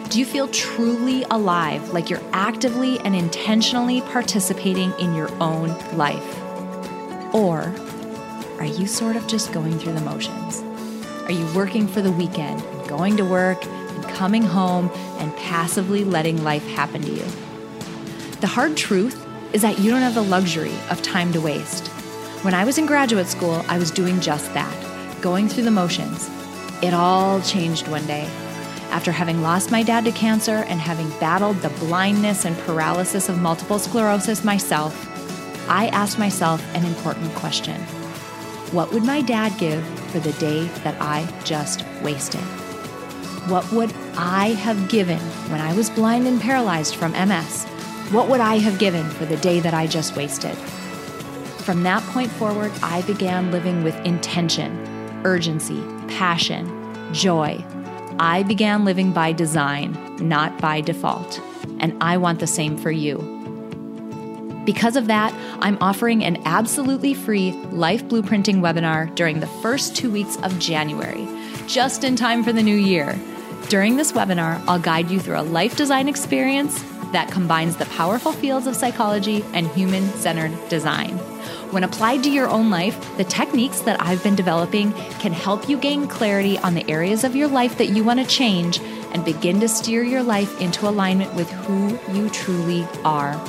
[0.09, 6.39] Do you feel truly alive, like you're actively and intentionally participating in your own life?
[7.35, 7.71] Or
[8.61, 10.63] are you sort of just going through the motions?
[11.27, 16.03] Are you working for the weekend and going to work and coming home and passively
[16.03, 17.44] letting life happen to you?
[18.45, 21.89] The hard truth is that you don't have the luxury of time to waste.
[22.45, 26.29] When I was in graduate school, I was doing just that, going through the motions.
[26.83, 28.29] It all changed one day.
[28.91, 33.41] After having lost my dad to cancer and having battled the blindness and paralysis of
[33.41, 34.93] multiple sclerosis myself,
[35.67, 37.81] I asked myself an important question
[38.73, 42.43] What would my dad give for the day that I just wasted?
[43.49, 47.67] What would I have given when I was blind and paralyzed from MS?
[48.15, 50.57] What would I have given for the day that I just wasted?
[51.65, 54.71] From that point forward, I began living with intention,
[55.25, 56.65] urgency, passion,
[57.13, 57.65] joy.
[58.21, 61.41] I began living by design, not by default.
[61.81, 63.19] And I want the same for you.
[64.65, 70.13] Because of that, I'm offering an absolutely free life blueprinting webinar during the first two
[70.13, 71.27] weeks of January,
[71.67, 73.19] just in time for the new year.
[73.69, 76.81] During this webinar, I'll guide you through a life design experience
[77.15, 81.17] that combines the powerful fields of psychology and human centered design.
[81.71, 85.77] When applied to your own life, the techniques that I've been developing can help you
[85.77, 88.81] gain clarity on the areas of your life that you want to change
[89.13, 93.41] and begin to steer your life into alignment with who you truly are.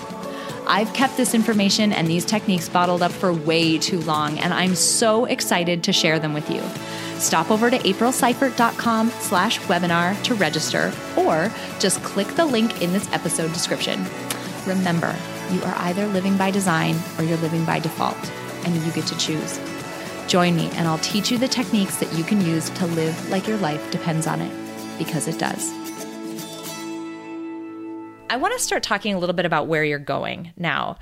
[0.67, 4.75] I've kept this information and these techniques bottled up for way too long, and I'm
[4.75, 6.61] so excited to share them with you.
[7.17, 13.11] Stop over to aprilseifert.com slash webinar to register or just click the link in this
[13.11, 14.05] episode description.
[14.67, 15.15] Remember,
[15.51, 18.17] you are either living by design or you're living by default,
[18.65, 19.59] and you get to choose.
[20.27, 23.47] Join me, and I'll teach you the techniques that you can use to live like
[23.47, 24.51] your life depends on it,
[24.97, 25.71] because it does.
[28.27, 30.97] I want to start talking a little bit about where you're going now.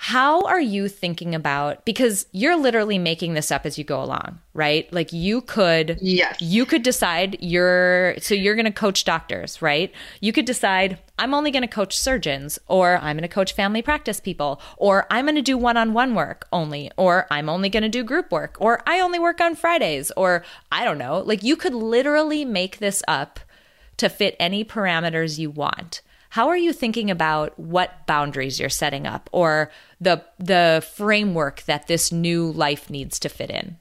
[0.00, 4.38] How are you thinking about because you're literally making this up as you go along,
[4.54, 4.90] right?
[4.92, 6.40] Like you could yes.
[6.40, 9.92] you could decide you're so you're going to coach doctors, right?
[10.20, 13.82] You could decide I'm only going to coach surgeons or I'm going to coach family
[13.82, 17.88] practice people or I'm going to do one-on-one work only or I'm only going to
[17.88, 21.18] do group work or I only work on Fridays or I don't know.
[21.26, 23.40] Like you could literally make this up
[23.96, 26.02] to fit any parameters you want.
[26.30, 31.86] How are you thinking about what boundaries you're setting up or the the framework that
[31.86, 33.78] this new life needs to fit in?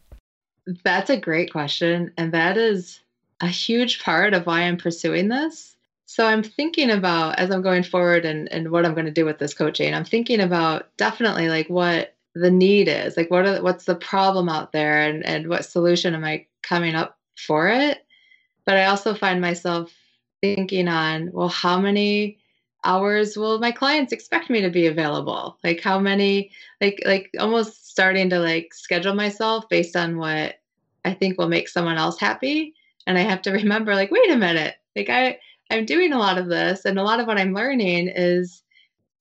[0.84, 3.00] That's a great question and that is
[3.42, 5.76] a huge part of why I'm pursuing this.
[6.06, 9.26] So I'm thinking about as I'm going forward and, and what I'm going to do
[9.26, 13.62] with this coaching, I'm thinking about definitely like what the need is, like what are,
[13.62, 18.06] what's the problem out there and, and what solution am I coming up for it?
[18.66, 19.92] But I also find myself
[20.56, 22.38] thinking on, well, how many
[22.84, 25.58] hours will my clients expect me to be available?
[25.64, 30.56] Like how many like like almost starting to like schedule myself based on what
[31.06, 32.74] I think will make someone else happy.
[33.06, 36.38] And I have to remember like, wait a minute, like I I'm doing a lot
[36.38, 38.64] of this and a lot of what I'm learning is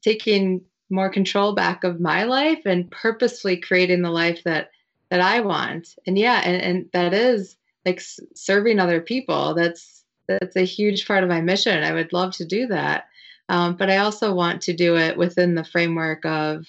[0.02, 4.70] taking more control back of my life and purposefully creating the life that
[5.10, 5.96] that I want.
[6.06, 8.00] And yeah, and, and that is like
[8.34, 9.54] serving other people.
[9.54, 11.82] That's that's a huge part of my mission.
[11.82, 13.06] I would love to do that.
[13.48, 16.66] Um, but I also want to do it within the framework of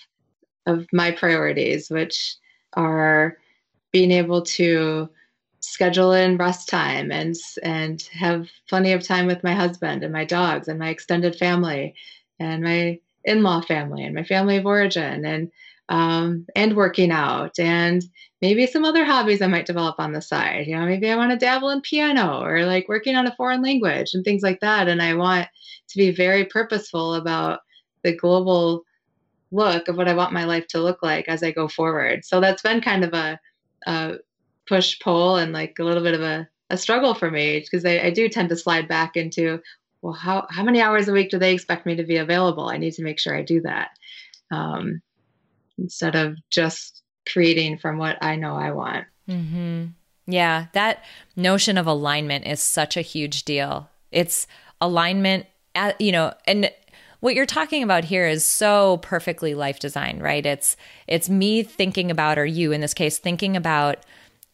[0.66, 2.36] of my priorities, which
[2.74, 3.38] are
[3.92, 5.10] being able to
[5.62, 10.24] schedule in rest time and and have plenty of time with my husband and my
[10.24, 11.96] dogs and my extended family
[12.40, 15.52] and my in-law family and my family of origin and
[15.90, 18.04] um, and working out and
[18.42, 20.68] maybe some other hobbies I might develop on the side.
[20.68, 23.62] You know, maybe I want to dabble in piano or like working on a foreign
[23.62, 24.88] language and things like that.
[24.88, 25.48] And I want
[25.90, 27.62] to be very purposeful about
[28.04, 28.84] the global
[29.52, 32.26] look of what I want my life to look like as I go forward.
[32.26, 33.40] So that's been kind of a,
[33.88, 34.16] a
[34.68, 38.00] push pull and like a little bit of a, a struggle for me because I,
[38.00, 39.62] I do tend to slide back into,
[40.02, 42.68] well, how, how many hours a week do they expect me to be available?
[42.70, 43.92] I need to make sure I do that.
[44.52, 45.02] Um,
[45.78, 49.06] instead of just creating from what I know I want.
[49.30, 49.86] Mm-hmm.
[50.28, 51.04] Yeah, that
[51.36, 53.90] notion of alignment is such a huge deal.
[54.12, 54.48] It's
[54.82, 55.46] alignment,
[56.00, 56.72] you know, and
[57.20, 60.46] what you're talking about here is so perfectly life design, right?
[60.46, 63.98] It's it's me thinking about or you in this case thinking about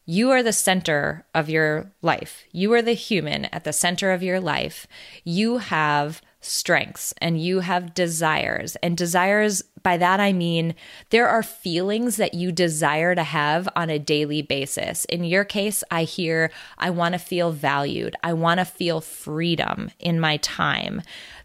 [0.05, 2.43] you are the center of your life.
[2.51, 4.85] You are the human at the center of your life.
[5.23, 8.75] You have strengths and you have desires.
[8.83, 10.75] And desires, by that I mean
[11.09, 15.05] there are feelings that you desire to have on a daily basis.
[15.05, 18.15] In your case, I hear, I want to feel valued.
[18.23, 21.01] I want to feel freedom in my time.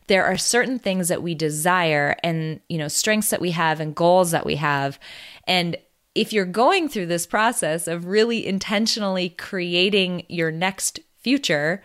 [0.09, 3.94] There are certain things that we desire and, you know, strengths that we have and
[3.94, 4.98] goals that we have.
[5.46, 5.76] And
[6.19, 11.81] if you're going through this process of really intentionally creating your next future,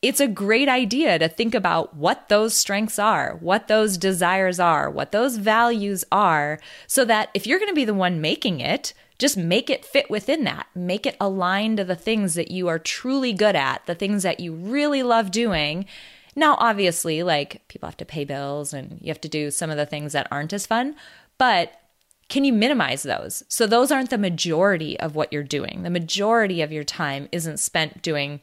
[0.00, 4.88] it's a great idea to think about what those strengths are, what those desires are,
[4.88, 8.94] what those values are, so that if you're going to be the one making it,
[9.18, 10.68] just make it fit within that.
[10.76, 14.38] Make it align to the things that you are truly good at, the things that
[14.38, 15.84] you really love doing.
[16.36, 19.76] Now, obviously, like people have to pay bills and you have to do some of
[19.76, 20.94] the things that aren't as fun,
[21.38, 21.72] but
[22.28, 23.42] can you minimize those?
[23.48, 25.82] So those aren't the majority of what you're doing.
[25.82, 28.40] The majority of your time isn't spent doing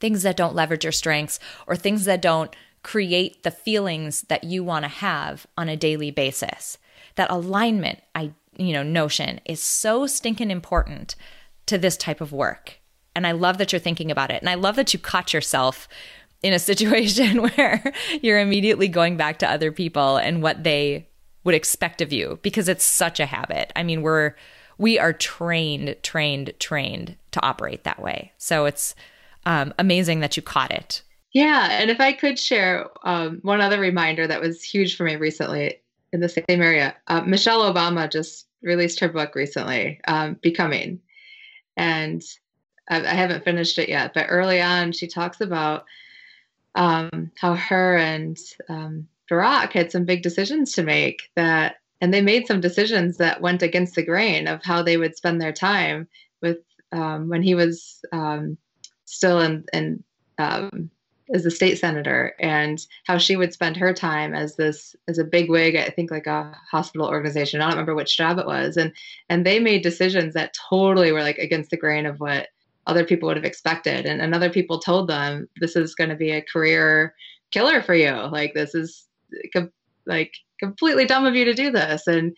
[0.00, 4.64] things that don't leverage your strengths or things that don't create the feelings that you
[4.64, 6.78] want to have on a daily basis.
[7.14, 11.14] That alignment, I you know, notion is so stinking important
[11.66, 12.78] to this type of work.
[13.14, 14.42] And I love that you're thinking about it.
[14.42, 15.88] And I love that you caught yourself
[16.42, 21.06] in a situation where you're immediately going back to other people and what they
[21.44, 23.72] would expect of you because it's such a habit.
[23.74, 24.34] I mean, we're
[24.78, 28.32] we are trained, trained, trained to operate that way.
[28.38, 28.94] So it's
[29.44, 31.02] um, amazing that you caught it.
[31.32, 35.16] Yeah, and if I could share um, one other reminder that was huge for me
[35.16, 35.80] recently
[36.12, 41.00] in the same area, uh, Michelle Obama just released her book recently, um, Becoming,
[41.76, 42.22] and
[42.88, 44.12] I, I, haven't finished it yet.
[44.12, 45.84] But early on, she talks about
[46.74, 48.38] um, how her and
[48.68, 53.40] um, Barack had some big decisions to make that, and they made some decisions that
[53.40, 56.08] went against the grain of how they would spend their time
[56.42, 56.58] with
[56.92, 58.56] um, when he was um,
[59.04, 60.02] still in, in
[60.38, 60.90] um,
[61.32, 65.24] as a state senator and how she would spend her time as this as a
[65.24, 67.60] big wig i think like a hospital organization.
[67.60, 68.76] I don't remember which job it was.
[68.76, 68.92] And
[69.28, 72.48] and they made decisions that totally were like against the grain of what
[72.86, 74.06] other people would have expected.
[74.06, 77.14] And, and other people told them this is going to be a career
[77.50, 78.12] killer for you.
[78.12, 79.06] Like this is
[80.06, 82.36] like completely dumb of you to do this and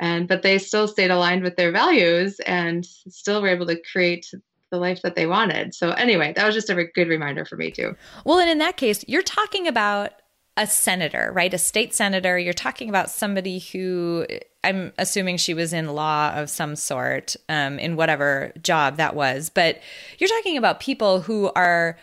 [0.00, 4.26] and but they still stayed aligned with their values and still were able to create
[4.70, 5.74] the life that they wanted.
[5.74, 7.94] So anyway, that was just a good reminder for me too.
[8.24, 10.12] Well, and in that case, you're talking about
[10.56, 11.52] a senator, right?
[11.54, 12.38] A state senator.
[12.38, 14.26] You're talking about somebody who
[14.64, 19.50] I'm assuming she was in law of some sort, um, in whatever job that was.
[19.50, 19.80] But
[20.18, 21.98] you're talking about people who are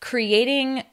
[0.00, 0.84] creating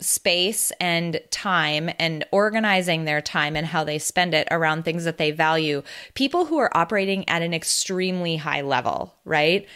[0.00, 5.18] space and time and organizing their time and how they spend it around things that
[5.18, 5.82] they value.
[6.14, 9.66] People who are operating at an extremely high level, right?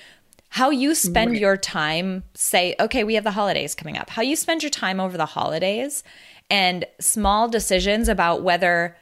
[0.55, 1.41] how you spend right.
[1.41, 5.01] your time say okay we have the holidays coming up how you spend your time
[5.01, 6.05] over the holidays
[6.49, 8.97] and small decisions about whether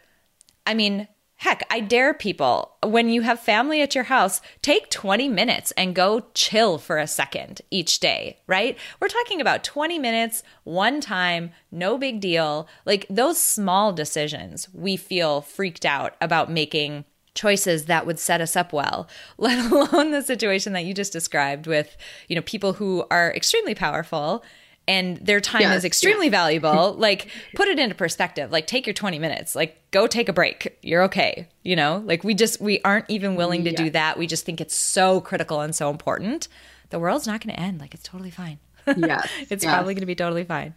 [0.66, 1.06] i mean
[1.42, 5.94] heck i dare people when you have family at your house take 20 minutes and
[5.94, 8.76] go chill for a second each day right?
[9.00, 12.68] We're talking about 20 minutes one time no big deal.
[12.84, 18.56] Like those small decisions we feel freaked out about making choices that would set us
[18.56, 21.96] up well let alone the situation that you just described with
[22.28, 24.44] you know people who are extremely powerful
[24.88, 26.32] and their time yes, is extremely yes.
[26.32, 28.50] valuable like put it into perspective.
[28.50, 29.54] Like take your 20 minutes.
[29.54, 30.78] Like go take a break.
[30.82, 32.02] You're okay you know?
[32.04, 33.78] Like we just we aren't even willing to yes.
[33.78, 34.18] do that.
[34.18, 36.48] We just think it's so critical and so important.
[36.90, 37.80] The world's not going to end.
[37.80, 38.58] Like it's totally fine.
[38.96, 39.24] Yeah.
[39.48, 40.74] It's probably going to be totally fine.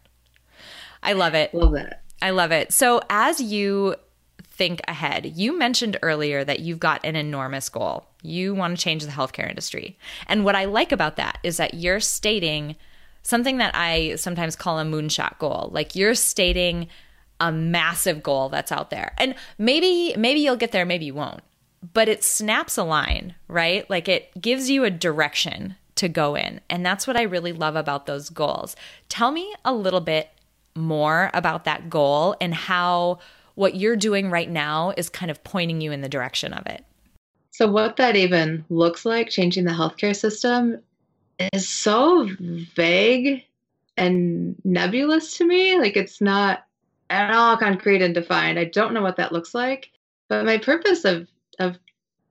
[1.02, 1.52] I love it.
[1.56, 1.92] Love it.
[2.22, 2.72] I love it.
[2.72, 3.96] So as you
[4.48, 5.26] think ahead.
[5.26, 8.06] You mentioned earlier that you've got an enormous goal.
[8.22, 9.98] You want to change the healthcare industry.
[10.28, 12.78] And what I like about that is that you're stating
[13.26, 15.70] something that I sometimes call a moonshot goal.
[15.74, 16.88] Like you're stating
[17.40, 19.14] a massive goal that's out there.
[19.18, 21.42] And maybe maybe you'll get there, maybe you won't.
[21.94, 23.90] But it snaps a line, right?
[23.90, 26.62] Like it gives you a direction to go in.
[26.70, 28.76] And that's what I really love about those goals.
[29.10, 30.30] Tell me a little bit
[30.76, 33.20] more about that goal and how
[33.56, 36.86] what you're doing right now is kind of pointing you in the direction of it.
[37.52, 40.82] So, what that even looks like, changing the healthcare system,
[41.40, 42.30] is so
[42.76, 43.44] vague
[43.98, 45.78] and nebulous to me.
[45.80, 46.66] Like, it's not
[47.10, 48.60] at all concrete and defined.
[48.60, 49.92] I don't know what that looks like.
[50.28, 51.28] But my purpose of,
[51.60, 51.78] of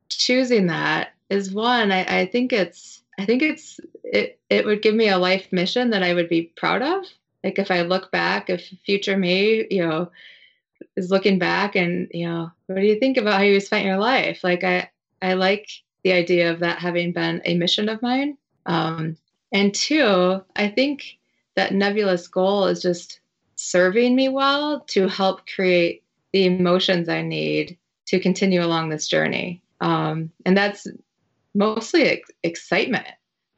[0.08, 4.94] choosing that is one, I, I think it's I think it's it it would give
[4.94, 7.04] me a life mission that I would be proud of.
[7.42, 10.10] Like if I look back, if future me, you know,
[10.96, 13.98] is looking back and, you know, what do you think about how you spent your
[13.98, 14.42] life?
[14.42, 14.90] Like I
[15.22, 15.68] I like
[16.02, 18.36] the idea of that having been a mission of mine.
[18.66, 19.16] Um,
[19.52, 21.18] and two, I think
[21.56, 23.20] that nebulous goal is just
[23.56, 26.02] serving me well to help create
[26.32, 29.62] the emotions I need to continue along this journey.
[29.80, 30.86] Um, and that's
[31.54, 33.06] mostly ex- excitement.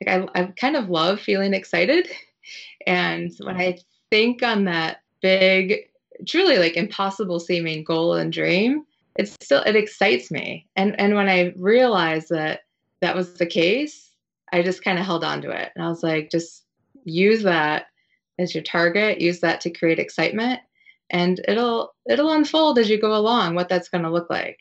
[0.00, 2.09] Like I, I kind of love feeling excited.
[2.86, 3.78] And when I
[4.12, 5.88] think on that big,
[6.28, 8.84] truly like impossible seeming goal and dream,
[9.16, 10.68] it still it excites me.
[10.76, 12.61] And and when I realized that
[13.00, 14.12] that was the case,
[14.57, 15.72] I just kind of held on to it.
[15.74, 16.64] And I was like, just
[17.04, 17.86] use that
[18.38, 20.61] as your target, use that to create excitement
[21.11, 24.59] and it'll it'll unfold as you go along what that's going to look like.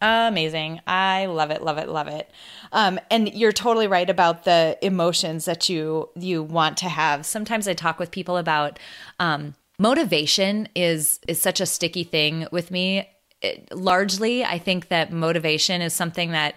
[0.00, 0.80] Amazing.
[0.86, 2.30] I love it, love it, love it.
[2.70, 7.26] Um, and you're totally right about the emotions that you you want to have.
[7.26, 8.78] Sometimes I talk with people about
[9.18, 13.08] um, motivation is is such a sticky thing with me.
[13.40, 16.54] It, largely, I think that motivation is something that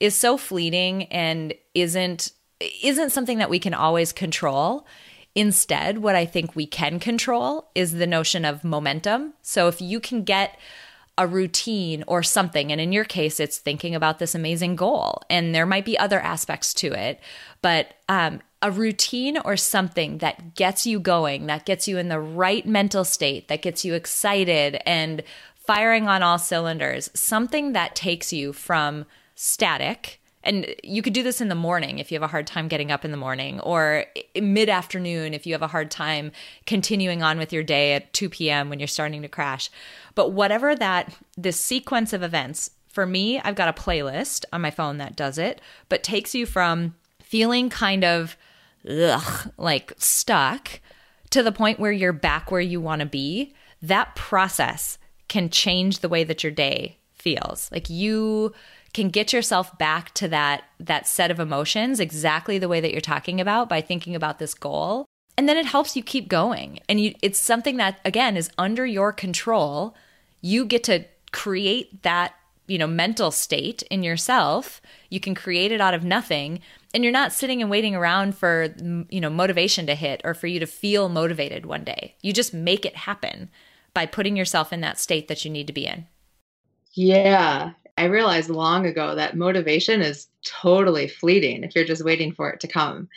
[0.00, 2.32] is so fleeting and isn't
[2.82, 4.86] isn't something that we can always control.
[5.34, 9.32] Instead, what I think we can control is the notion of momentum.
[9.40, 10.58] So if you can get
[11.20, 12.72] a routine or something.
[12.72, 15.20] And in your case, it's thinking about this amazing goal.
[15.28, 17.20] And there might be other aspects to it,
[17.60, 22.20] but um, a routine or something that gets you going, that gets you in the
[22.20, 25.22] right mental state, that gets you excited and
[25.54, 29.04] firing on all cylinders, something that takes you from
[29.40, 32.68] static and you could do this in the morning if you have a hard time
[32.68, 34.06] getting up in the morning, or
[34.40, 36.32] mid afternoon if you have a hard time
[36.66, 38.70] continuing on with your day at 2 p.m.
[38.70, 39.70] when you're starting to crash.
[40.14, 44.70] But whatever that, this sequence of events, for me, I've got a playlist on my
[44.70, 45.60] phone that does it,
[45.90, 48.36] but takes you from feeling kind of
[48.88, 50.80] ugh, like stuck
[51.30, 53.54] to the point where you're back where you want to be.
[53.82, 54.96] That process
[55.28, 57.70] can change the way that your day feels.
[57.70, 58.54] Like you
[58.92, 63.00] can get yourself back to that that set of emotions exactly the way that you're
[63.00, 65.06] talking about by thinking about this goal.
[65.36, 66.80] And then it helps you keep going.
[66.88, 69.94] And you it's something that again is under your control.
[70.40, 72.34] You get to create that
[72.66, 74.80] you know mental state in yourself.
[75.08, 76.60] You can create it out of nothing.
[76.92, 78.74] And you're not sitting and waiting around for
[79.08, 82.16] you know motivation to hit or for you to feel motivated one day.
[82.22, 83.50] You just make it happen
[83.94, 86.06] by putting yourself in that state that you need to be in.
[86.92, 92.48] Yeah I realized long ago that motivation is totally fleeting if you're just waiting for
[92.48, 93.10] it to come.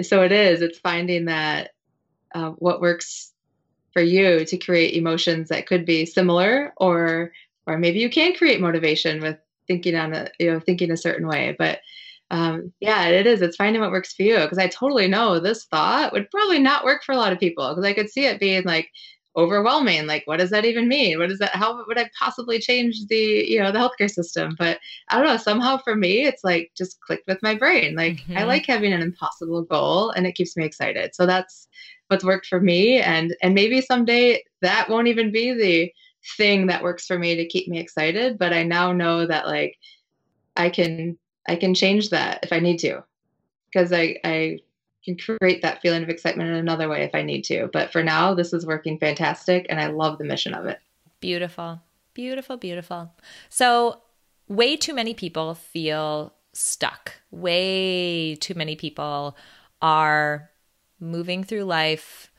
[0.00, 1.72] So it is, it's finding that
[2.34, 3.34] uh, what works
[3.92, 7.32] for you to create emotions that could be similar or
[7.66, 9.36] or maybe you can create motivation with
[9.66, 11.80] thinking on a you know thinking a certain way but
[12.30, 15.64] um, yeah it is it's finding what works for you because i totally know this
[15.64, 18.38] thought would probably not work for a lot of people because i could see it
[18.38, 18.88] being like
[19.36, 20.06] overwhelming.
[20.06, 21.18] Like what does that even mean?
[21.18, 24.56] What is that how would i possibly change the you know the healthcare system?
[24.58, 24.78] But
[25.08, 27.94] i don't know somehow for me it's like just clicked with my brain.
[27.94, 28.38] Like mm-hmm.
[28.38, 31.14] i like having an impossible goal and it keeps me excited.
[31.14, 31.68] So that's
[32.08, 35.92] what's worked for me and and maybe someday that won't even be the
[36.36, 39.78] thing that works for me to keep me excited but i now know that like
[40.56, 41.16] i can
[41.48, 43.02] i can change that if i need to.
[43.72, 44.58] Because i i
[45.04, 47.68] can create that feeling of excitement in another way if I need to.
[47.72, 50.78] But for now, this is working fantastic and I love the mission of it.
[51.20, 51.80] Beautiful.
[52.14, 53.12] Beautiful, beautiful.
[53.48, 54.00] So,
[54.48, 57.14] way too many people feel stuck.
[57.30, 59.36] Way too many people
[59.80, 60.50] are
[60.98, 62.30] moving through life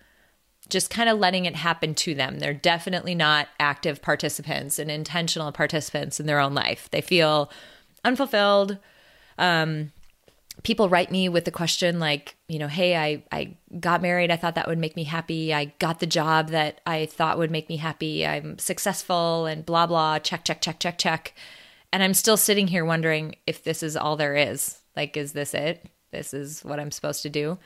[0.72, 2.40] just kind of letting it happen to them.
[2.40, 6.90] They're definitely not active participants and intentional participants in their own life.
[6.92, 7.52] They feel
[8.06, 8.78] unfulfilled,
[9.38, 9.92] um,
[10.64, 14.32] people write me with the question like, you know, hey, I, I got married.
[14.32, 15.54] I thought that would make me happy.
[15.54, 18.26] I got the job that I thought would make me happy.
[18.26, 21.34] I'm successful and blah, blah, check, check, check, check, check.
[21.94, 24.80] And I'm still sitting here wondering if this is all there is.
[24.96, 25.90] Like, is this it?
[26.12, 27.58] This is what I'm supposed to do.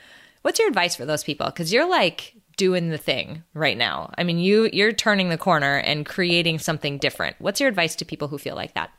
[0.44, 1.48] What's your advice for those people?
[1.48, 4.12] Because you're like doing the thing right now.
[4.18, 7.36] I mean, you you're turning the corner and creating something different.
[7.40, 8.92] What's your advice to people who feel like that?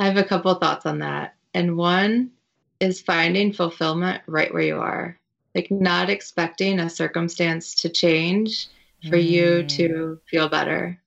[0.00, 1.34] I have a couple thoughts on that.
[1.54, 2.32] And one
[2.80, 5.18] is finding fulfillment right where you are.
[5.54, 8.68] Like not expecting a circumstance to change
[9.08, 9.24] for mm.
[9.24, 11.00] you to feel better.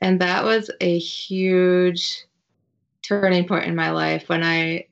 [0.00, 2.26] And that was a huge
[3.02, 4.86] turning point in my life when I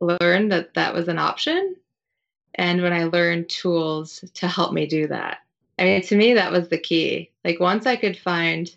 [0.00, 1.76] learned that that was an option
[2.54, 5.38] and when I learned tools to help me do that.
[5.78, 7.30] I mean, to me, that was the key.
[7.44, 8.74] Like, once I could find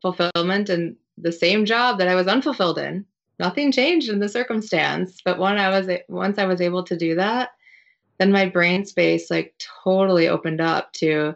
[0.00, 3.04] fulfillment in the same job that I was unfulfilled in,
[3.38, 5.20] nothing changed in the circumstance.
[5.24, 7.50] But when I was, once I was able to do that,
[8.18, 11.34] then my brain space like totally opened up to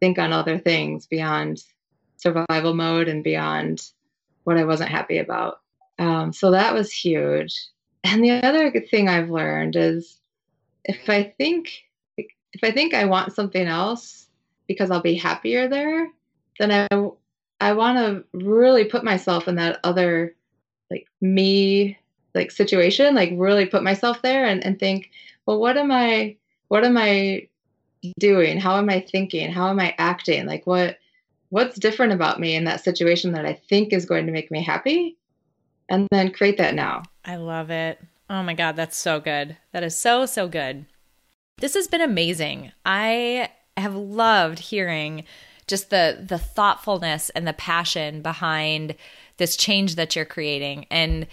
[0.00, 1.62] think on other things beyond
[2.16, 3.90] survival mode and beyond
[4.44, 5.60] what I wasn't happy about.
[5.98, 7.54] Um, so that was huge.
[8.04, 10.20] And the other thing I've learned is
[10.84, 11.70] if I think
[12.16, 14.28] if I think I want something else
[14.68, 16.10] because I'll be happier there,
[16.58, 16.88] then I
[17.60, 20.36] I want to really put myself in that other
[20.90, 21.98] like me
[22.34, 25.10] like situation, like really put myself there and, and think,
[25.46, 26.36] well, what am I
[26.68, 27.48] what am I
[28.18, 28.58] doing?
[28.58, 29.50] How am I thinking?
[29.50, 30.46] How am I acting?
[30.46, 30.98] Like what
[31.50, 34.62] what's different about me in that situation that I think is going to make me
[34.62, 35.16] happy?
[35.88, 37.02] And then create that now.
[37.24, 38.00] I love it.
[38.30, 39.56] Oh my God, that's so good.
[39.72, 40.86] That is so, so good.
[41.58, 42.72] This has been amazing.
[42.84, 45.24] I have loved hearing
[45.66, 48.96] just the the thoughtfulness and the passion behind
[49.36, 50.86] this change that you're creating.
[50.90, 51.26] And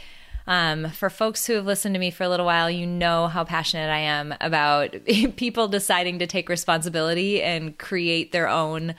[0.48, 3.44] um, for folks who have listened to me for a little while, you know how
[3.44, 4.96] passionate I am about
[5.36, 8.96] people deciding to take responsibility and create their own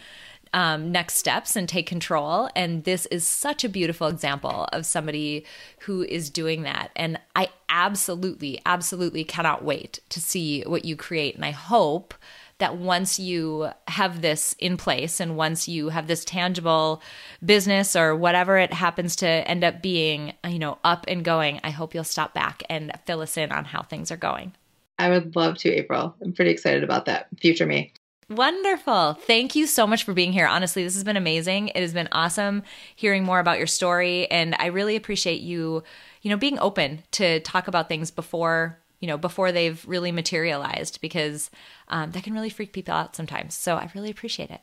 [0.54, 2.48] um, next steps and take control.
[2.54, 5.44] And this is such a beautiful example of somebody
[5.80, 6.90] who is doing that.
[6.94, 11.34] And I absolutely, absolutely cannot wait to see what you create.
[11.34, 12.14] And I hope
[12.62, 17.02] that once you have this in place and once you have this tangible
[17.44, 21.70] business or whatever it happens to end up being, you know, up and going, I
[21.70, 24.52] hope you'll stop back and fill us in on how things are going.
[25.00, 26.14] I would love to, April.
[26.22, 27.26] I'm pretty excited about that.
[27.40, 27.92] Future me.
[28.30, 29.14] Wonderful.
[29.14, 30.46] Thank you so much for being here.
[30.46, 31.68] Honestly, this has been amazing.
[31.68, 32.62] It has been awesome
[32.94, 35.82] hearing more about your story and I really appreciate you,
[36.22, 41.02] you know, being open to talk about things before, you know, before they've really materialized
[41.02, 41.50] because
[41.88, 43.54] um, that can really freak people out sometimes.
[43.54, 44.62] So I really appreciate it.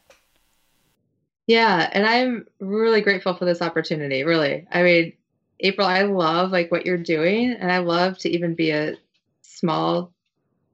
[1.45, 4.67] Yeah, and I'm really grateful for this opportunity, really.
[4.71, 5.13] I mean,
[5.59, 8.95] April, I love like what you're doing and I love to even be a
[9.43, 10.11] small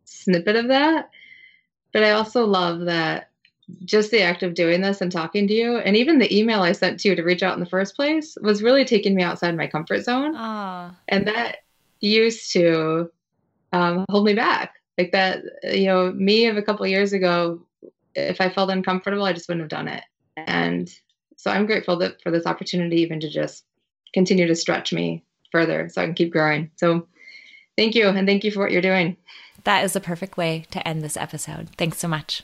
[0.05, 1.09] snippet of that
[1.95, 3.30] but I also love that
[3.86, 6.74] just the act of doing this and talking to you, and even the email I
[6.74, 9.55] sent to you to reach out in the first place, was really taking me outside
[9.55, 10.36] my comfort zone.
[10.36, 10.93] Aww.
[11.07, 11.59] And that
[12.01, 13.09] used to
[13.76, 14.76] um, hold me back.
[14.97, 17.61] Like that, you know, me of a couple of years ago,
[18.13, 20.03] if I felt uncomfortable, I just wouldn't have done it.
[20.38, 20.89] And
[21.36, 23.65] so I'm grateful that for this opportunity, even to just
[24.13, 26.71] continue to stretch me further so I can keep growing.
[26.78, 27.07] So
[27.78, 28.07] thank you.
[28.07, 29.17] And thank you for what you're doing.
[29.65, 31.69] That is a perfect way to end this episode.
[31.78, 32.43] Thanks so much.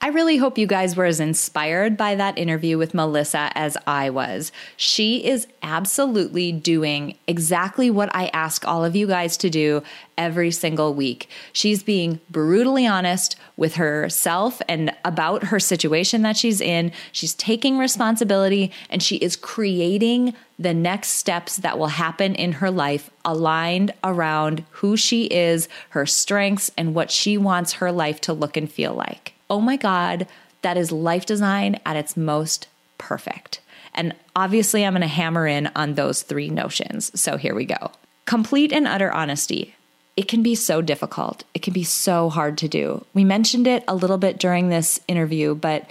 [0.00, 4.10] I really hope you guys were as inspired by that interview with Melissa as I
[4.10, 4.52] was.
[4.76, 9.82] She is absolutely doing exactly what I ask all of you guys to do
[10.18, 11.30] every single week.
[11.54, 16.92] She's being brutally honest with herself and about her situation that she's in.
[17.10, 22.70] She's taking responsibility and she is creating the next steps that will happen in her
[22.70, 28.34] life aligned around who she is, her strengths, and what she wants her life to
[28.34, 30.26] look and feel like oh my God,
[30.62, 32.66] that is life design at its most
[32.98, 33.60] perfect.
[33.94, 37.12] And obviously, I'm going to hammer in on those three notions.
[37.18, 37.92] So here we go.
[38.24, 39.76] Complete and utter honesty.
[40.16, 41.44] It can be so difficult.
[41.54, 43.06] It can be so hard to do.
[43.14, 45.88] We mentioned it a little bit during this interview, but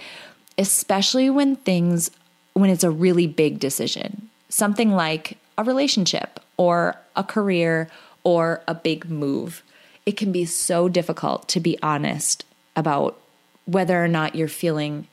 [0.58, 2.10] especially when things,
[2.52, 7.88] when it's a really big decision, something like a relationship or a career
[8.24, 9.62] or a big move,
[10.04, 12.44] it can be so difficult to be honest
[12.76, 13.18] about
[13.66, 15.06] whether or not you're feeling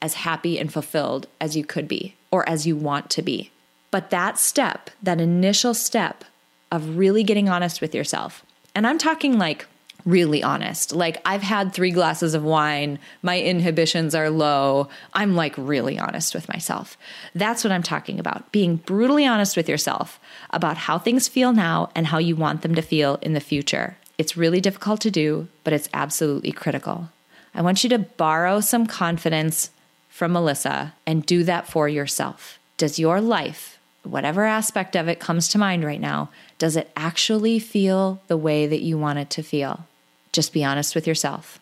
[0.00, 3.50] as happy and fulfilled as you could be or as you want to be.
[3.90, 6.24] But that step, that initial step
[6.70, 8.44] of really getting honest with yourself,
[8.74, 9.66] and I'm talking like
[10.04, 10.92] really honest.
[10.92, 14.88] Like, I've had three glasses of wine, my inhibitions are low.
[15.12, 16.96] I'm like really honest with myself.
[17.34, 20.18] That's what I'm talking about being brutally honest with yourself
[20.50, 23.96] about how things feel now and how you want them to feel in the future.
[24.18, 27.10] It's really difficult to do, but it's absolutely critical.
[27.54, 29.70] I want you to borrow some confidence
[30.08, 32.58] from Melissa and do that for yourself.
[32.76, 37.58] Does your life, whatever aspect of it comes to mind right now, does it actually
[37.58, 39.86] feel the way that you want it to feel?
[40.32, 41.58] Just be honest with yourself.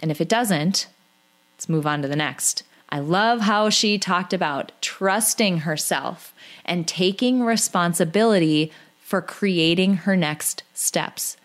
[0.00, 0.86] And if it doesn't,
[1.54, 2.62] let's move on to the next.
[2.88, 6.34] I love how she talked about trusting herself
[6.64, 11.36] and taking responsibility for creating her next steps.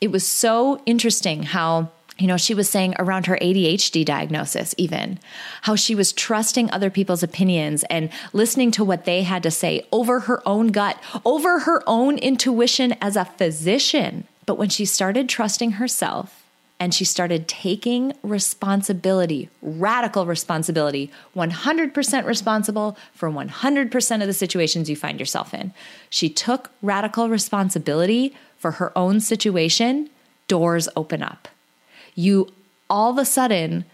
[0.00, 5.20] It was so interesting how you know, she was saying around her ADHD diagnosis, even
[5.62, 9.86] how she was trusting other people's opinions and listening to what they had to say
[9.92, 14.26] over her own gut, over her own intuition as a physician.
[14.46, 16.44] But when she started trusting herself
[16.80, 24.96] and she started taking responsibility, radical responsibility, 100% responsible for 100% of the situations you
[24.96, 25.72] find yourself in,
[26.10, 30.10] she took radical responsibility for her own situation,
[30.48, 31.48] doors open up
[32.18, 32.48] you
[32.90, 33.84] all of a sudden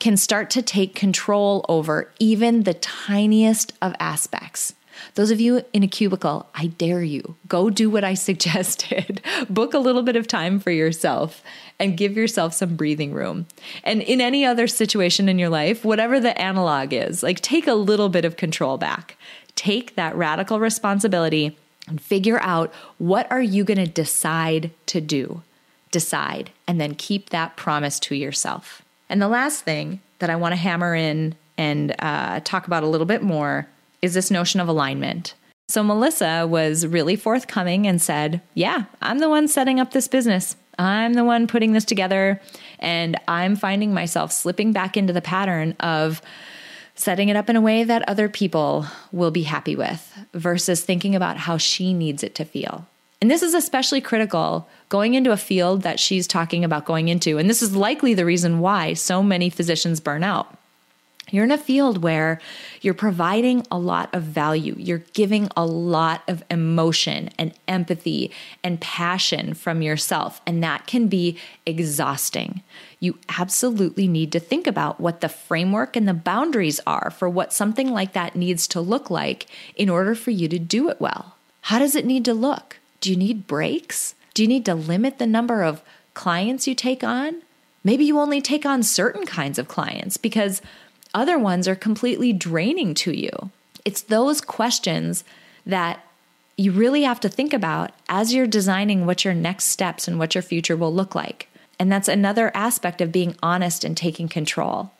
[0.00, 4.74] can start to take control over even the tiniest of aspects.
[5.14, 9.22] Those of you in a cubicle, I dare you, go do what I suggested.
[9.48, 11.42] Book a little bit of time for yourself
[11.78, 13.46] and give yourself some breathing room.
[13.84, 17.74] And in any other situation in your life, whatever the analog is, like take a
[17.74, 19.16] little bit of control back.
[19.54, 21.56] Take that radical responsibility
[21.86, 25.42] and figure out what are you going to decide to do?
[25.90, 28.82] Decide, and then keep that promise to yourself.
[29.08, 32.86] And the last thing that I want to hammer in and uh, talk about a
[32.86, 33.68] little bit more
[34.02, 35.34] is this notion of alignment.
[35.68, 40.56] So, Melissa was really forthcoming and said, Yeah, I'm the one setting up this business.
[40.78, 42.40] I'm the one putting this together.
[42.78, 46.22] And I'm finding myself slipping back into the pattern of
[46.94, 51.14] setting it up in a way that other people will be happy with versus thinking
[51.14, 52.86] about how she needs it to feel.
[53.20, 57.36] And this is especially critical going into a field that she's talking about going into.
[57.38, 60.56] And this is likely the reason why so many physicians burn out.
[61.30, 62.40] You're in a field where
[62.80, 64.74] you're providing a lot of value.
[64.78, 68.32] You're giving a lot of emotion and empathy
[68.64, 72.62] and passion from yourself, and that can be exhausting.
[72.98, 77.52] You absolutely need to think about what the framework and the boundaries are for what
[77.52, 79.46] something like that needs to look like
[79.76, 81.36] in order for you to do it well.
[81.62, 82.79] How does it need to look?
[83.00, 84.14] Do you need breaks?
[84.34, 85.82] Do you need to limit the number of
[86.14, 87.42] clients you take on?
[87.82, 90.60] Maybe you only take on certain kinds of clients because
[91.14, 93.30] other ones are completely draining to you.
[93.84, 95.24] It's those questions
[95.64, 96.04] that
[96.56, 100.34] you really have to think about as you're designing what your next steps and what
[100.34, 101.48] your future will look like.
[101.78, 104.92] And that's another aspect of being honest and taking control.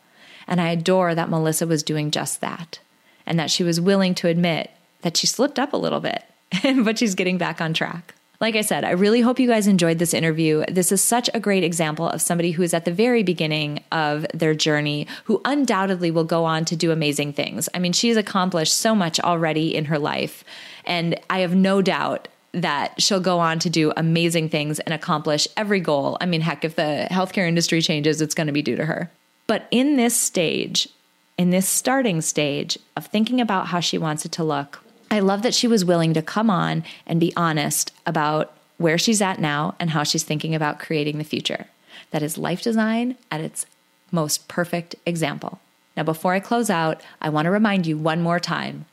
[0.47, 2.79] And I adore that Melissa was doing just that
[3.27, 4.71] and that she was willing to admit
[5.03, 6.23] that she slipped up a little bit
[6.83, 8.13] but she's getting back on track.
[8.41, 10.65] Like I said, I really hope you guys enjoyed this interview.
[10.67, 14.25] This is such a great example of somebody who is at the very beginning of
[14.33, 17.69] their journey, who undoubtedly will go on to do amazing things.
[17.75, 20.43] I mean, she's accomplished so much already in her life,
[20.85, 25.47] and I have no doubt that she'll go on to do amazing things and accomplish
[25.55, 26.17] every goal.
[26.19, 29.11] I mean, heck, if the healthcare industry changes, it's going to be due to her.
[29.45, 30.89] But in this stage,
[31.37, 35.41] in this starting stage of thinking about how she wants it to look, I love
[35.41, 39.75] that she was willing to come on and be honest about where she's at now
[39.77, 41.67] and how she's thinking about creating the future.
[42.11, 43.65] That is life design at its
[44.09, 45.59] most perfect example.
[45.97, 48.85] Now, before I close out, I want to remind you one more time.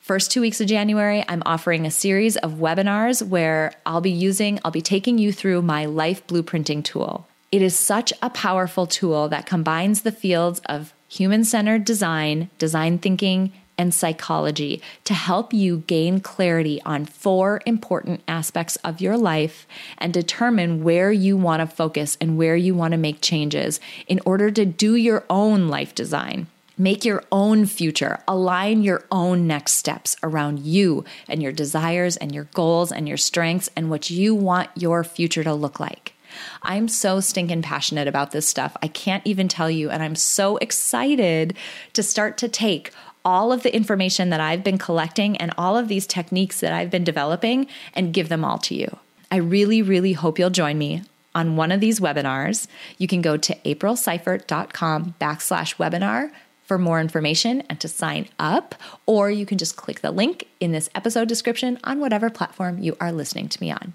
[0.00, 4.58] First two weeks of January, I'm offering a series of webinars where I'll be using,
[4.64, 7.28] I'll be taking you through my life blueprinting tool.
[7.52, 12.98] It is such a powerful tool that combines the fields of human centered design, design
[12.98, 13.52] thinking,
[13.82, 19.66] and psychology to help you gain clarity on four important aspects of your life
[19.98, 24.20] and determine where you want to focus and where you want to make changes in
[24.24, 26.46] order to do your own life design.
[26.78, 32.34] Make your own future, align your own next steps around you and your desires and
[32.34, 36.14] your goals and your strengths and what you want your future to look like.
[36.62, 38.76] I'm so stinking passionate about this stuff.
[38.82, 39.90] I can't even tell you.
[39.90, 41.56] And I'm so excited
[41.92, 42.92] to start to take
[43.24, 46.90] all of the information that I've been collecting and all of these techniques that I've
[46.90, 48.98] been developing and give them all to you.
[49.30, 51.02] I really, really hope you'll join me
[51.34, 52.66] on one of these webinars.
[52.98, 56.30] You can go to aprilseifert.com backslash webinar
[56.64, 58.74] for more information and to sign up,
[59.06, 62.96] or you can just click the link in this episode description on whatever platform you
[63.00, 63.94] are listening to me on.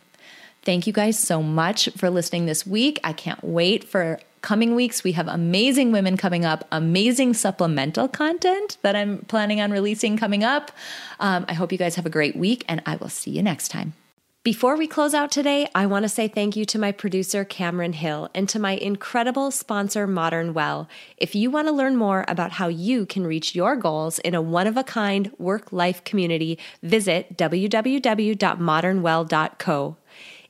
[0.64, 3.00] Thank you guys so much for listening this week.
[3.04, 8.78] I can't wait for coming weeks, we have amazing women coming up, amazing supplemental content
[8.82, 10.72] that I'm planning on releasing coming up.
[11.20, 13.70] Um, I hope you guys have a great week, and I will see you next
[13.70, 13.94] time.
[14.48, 17.92] Before we close out today, I want to say thank you to my producer, Cameron
[17.92, 20.88] Hill, and to my incredible sponsor, Modern Well.
[21.18, 24.42] If you want to learn more about how you can reach your goals in a
[24.42, 29.98] one of a kind work life community, visit www.modernwell.co.